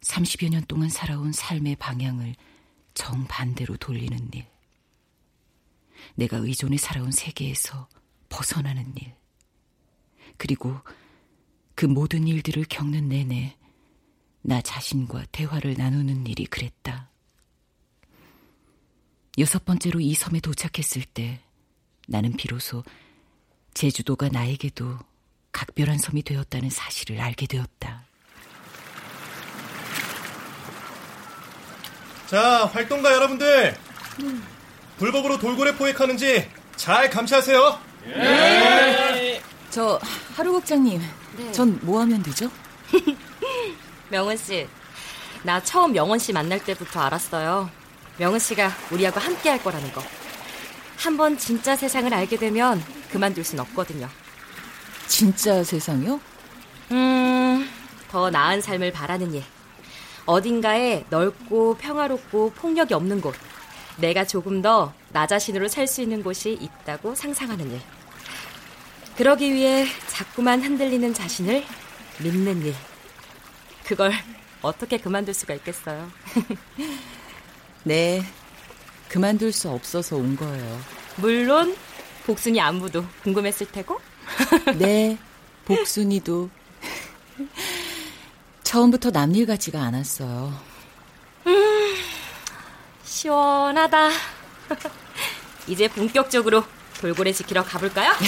30여 0.00 0.48
년 0.50 0.64
동안 0.64 0.88
살아온 0.88 1.30
삶의 1.30 1.76
방향을 1.76 2.34
정반대로 2.94 3.76
돌리는 3.76 4.30
일. 4.34 4.44
내가 6.16 6.38
의존해 6.38 6.78
살아온 6.78 7.12
세계에서 7.12 7.88
벗어나는 8.28 8.92
일. 8.96 9.14
그리고 10.36 10.80
그 11.76 11.86
모든 11.86 12.26
일들을 12.26 12.64
겪는 12.68 13.08
내내 13.08 13.56
나 14.40 14.60
자신과 14.60 15.26
대화를 15.30 15.74
나누는 15.74 16.26
일이 16.26 16.44
그랬다. 16.46 17.11
여섯 19.38 19.64
번째로 19.64 20.00
이 20.00 20.14
섬에 20.14 20.40
도착했을 20.40 21.04
때 21.04 21.40
나는 22.06 22.36
비로소 22.36 22.82
제주도가 23.74 24.28
나에게도 24.28 24.98
각별한 25.52 25.98
섬이 25.98 26.22
되었다는 26.22 26.68
사실을 26.70 27.20
알게 27.20 27.46
되었다. 27.46 28.04
자, 32.26 32.66
활동가 32.66 33.12
여러분들. 33.12 33.76
불법으로 34.98 35.38
돌고래 35.38 35.76
포획하는지 35.76 36.48
잘 36.76 37.08
감시하세요. 37.10 37.80
네. 38.04 39.42
저 39.70 39.98
하루 40.34 40.52
국장님, 40.52 41.00
전뭐 41.52 42.00
하면 42.00 42.22
되죠? 42.22 42.50
명은 44.10 44.36
씨, 44.36 44.68
나 45.42 45.62
처음 45.62 45.92
명원 45.92 46.18
씨 46.18 46.32
만날 46.32 46.62
때부터 46.62 47.00
알았어요. 47.00 47.70
명은 48.18 48.38
씨가 48.38 48.70
우리하고 48.90 49.20
함께 49.20 49.48
할 49.50 49.62
거라는 49.62 49.92
거. 49.92 50.02
한 50.98 51.16
번 51.16 51.36
진짜 51.36 51.74
세상을 51.74 52.12
알게 52.14 52.36
되면 52.36 52.82
그만둘 53.10 53.42
순 53.44 53.58
없거든요. 53.60 54.08
진짜 55.08 55.64
세상이요? 55.64 56.20
음, 56.92 57.68
더 58.08 58.30
나은 58.30 58.60
삶을 58.60 58.92
바라는 58.92 59.34
일. 59.34 59.42
어딘가에 60.26 61.04
넓고 61.10 61.76
평화롭고 61.78 62.52
폭력이 62.52 62.94
없는 62.94 63.20
곳. 63.20 63.34
내가 63.96 64.24
조금 64.24 64.62
더 64.62 64.92
나 65.12 65.26
자신으로 65.26 65.68
살 65.68 65.86
수 65.86 66.00
있는 66.00 66.22
곳이 66.22 66.56
있다고 66.60 67.14
상상하는 67.14 67.70
일. 67.70 67.80
그러기 69.16 69.52
위해 69.52 69.86
자꾸만 70.06 70.62
흔들리는 70.62 71.12
자신을 71.12 71.64
믿는 72.20 72.62
일. 72.64 72.74
그걸 73.84 74.12
어떻게 74.62 74.96
그만둘 74.98 75.34
수가 75.34 75.52
있겠어요? 75.54 76.10
네, 77.84 78.22
그만둘 79.08 79.52
수 79.52 79.68
없어서 79.68 80.16
온 80.16 80.36
거예요. 80.36 80.80
물론 81.16 81.76
복순이 82.24 82.60
안부도 82.60 83.04
궁금했을 83.22 83.66
테고. 83.66 84.00
네, 84.78 85.18
복순이도 85.64 86.48
처음부터 88.62 89.10
남일 89.10 89.46
같지가 89.46 89.82
않았어요. 89.82 90.58
음, 91.46 91.94
시원하다. 93.04 94.10
이제 95.66 95.88
본격적으로 95.88 96.64
돌고래 97.00 97.32
지키러 97.32 97.64
가볼까요? 97.64 98.12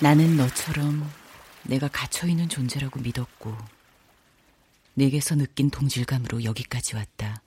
나는 0.00 0.36
너처럼 0.36 1.10
내가 1.64 1.88
갇혀있는 1.88 2.48
존재라고 2.48 3.00
믿었고, 3.00 3.56
내게서 4.94 5.34
느낀 5.34 5.70
동질감으로 5.70 6.44
여기까지 6.44 6.94
왔다. 6.94 7.42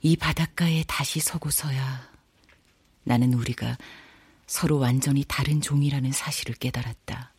이 0.00 0.16
바닷가에 0.16 0.84
다시 0.88 1.20
서고서야 1.20 2.10
나는 3.04 3.34
우리가 3.34 3.78
서로 4.46 4.78
완전히 4.78 5.24
다른 5.26 5.60
종이라는 5.60 6.10
사실을 6.12 6.54
깨달았다. 6.56 7.32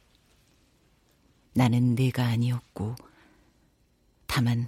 나는 1.53 1.95
내가 1.95 2.25
아니었고, 2.25 2.95
다만 4.25 4.67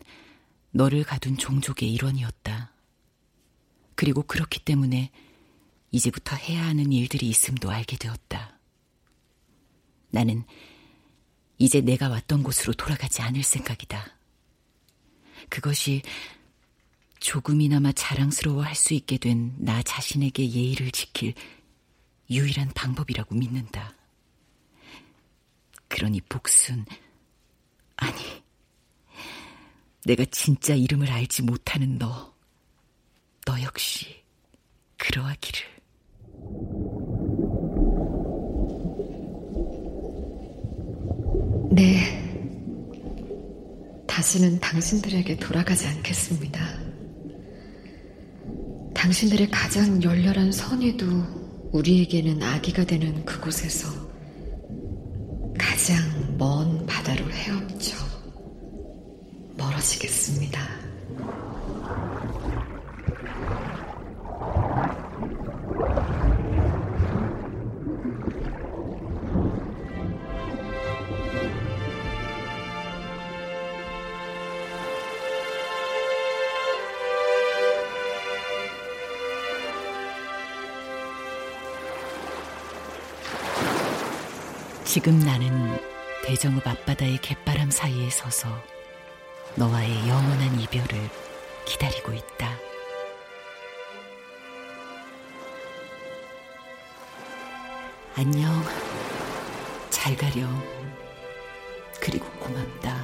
너를 0.71 1.03
가둔 1.03 1.37
종족의 1.37 1.91
일원이었다. 1.93 2.71
그리고 3.95 4.21
그렇기 4.23 4.59
때문에 4.59 5.09
이제부터 5.91 6.35
해야 6.35 6.65
하는 6.65 6.91
일들이 6.91 7.29
있음도 7.29 7.71
알게 7.71 7.97
되었다. 7.97 8.54
나는 10.15 10.45
이제 11.57 11.81
내가 11.81 12.07
왔던 12.07 12.41
곳으로 12.41 12.71
돌아가지 12.73 13.21
않을 13.21 13.43
생각이다. 13.43 14.17
그것이 15.49 16.03
조금이나마 17.19 17.91
자랑스러워 17.91 18.63
할 18.63 18.75
수 18.75 18.93
있게 18.93 19.17
된 19.17 19.55
나 19.57 19.83
자신에게 19.83 20.49
예의를 20.49 20.91
지킬 20.91 21.33
유일한 22.29 22.69
방법이라고 22.73 23.35
믿는다. 23.35 23.93
그러니 25.89 26.21
복순, 26.21 26.85
아니, 27.97 28.15
내가 30.05 30.23
진짜 30.31 30.75
이름을 30.75 31.11
알지 31.11 31.41
못하는 31.43 31.97
너, 31.97 32.33
너 33.45 33.61
역시 33.61 34.23
그러하기를. 34.97 35.61
네. 41.75 42.23
다시는 44.07 44.61
당신들에게 44.61 45.35
돌아가지 45.35 45.85
않겠습니다. 45.87 46.61
당신들의 48.93 49.51
가장 49.51 50.01
열렬한 50.01 50.53
선의도 50.53 51.05
우리에게는 51.73 52.41
아기가 52.41 52.85
되는 52.85 53.25
그곳에서 53.25 53.89
가장 55.59 55.97
먼 56.37 56.85
바다로 56.85 57.29
헤엄쳐 57.29 57.97
멀어지겠습니다. 59.57 60.61
지금 84.95 85.19
나는 85.19 85.77
대정읍 86.23 86.65
앞바다의 86.65 87.17
갯바람 87.17 87.69
사이에 87.69 88.09
서서 88.09 88.47
너와의 89.55 90.07
영원한 90.07 90.57
이별을 90.57 91.09
기다리고 91.65 92.13
있다. 92.13 92.57
안녕. 98.15 98.63
잘 99.89 100.15
가렴. 100.15 100.63
그리고 101.99 102.25
고맙다. 102.39 103.03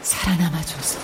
살아남아줘서. 0.00 1.00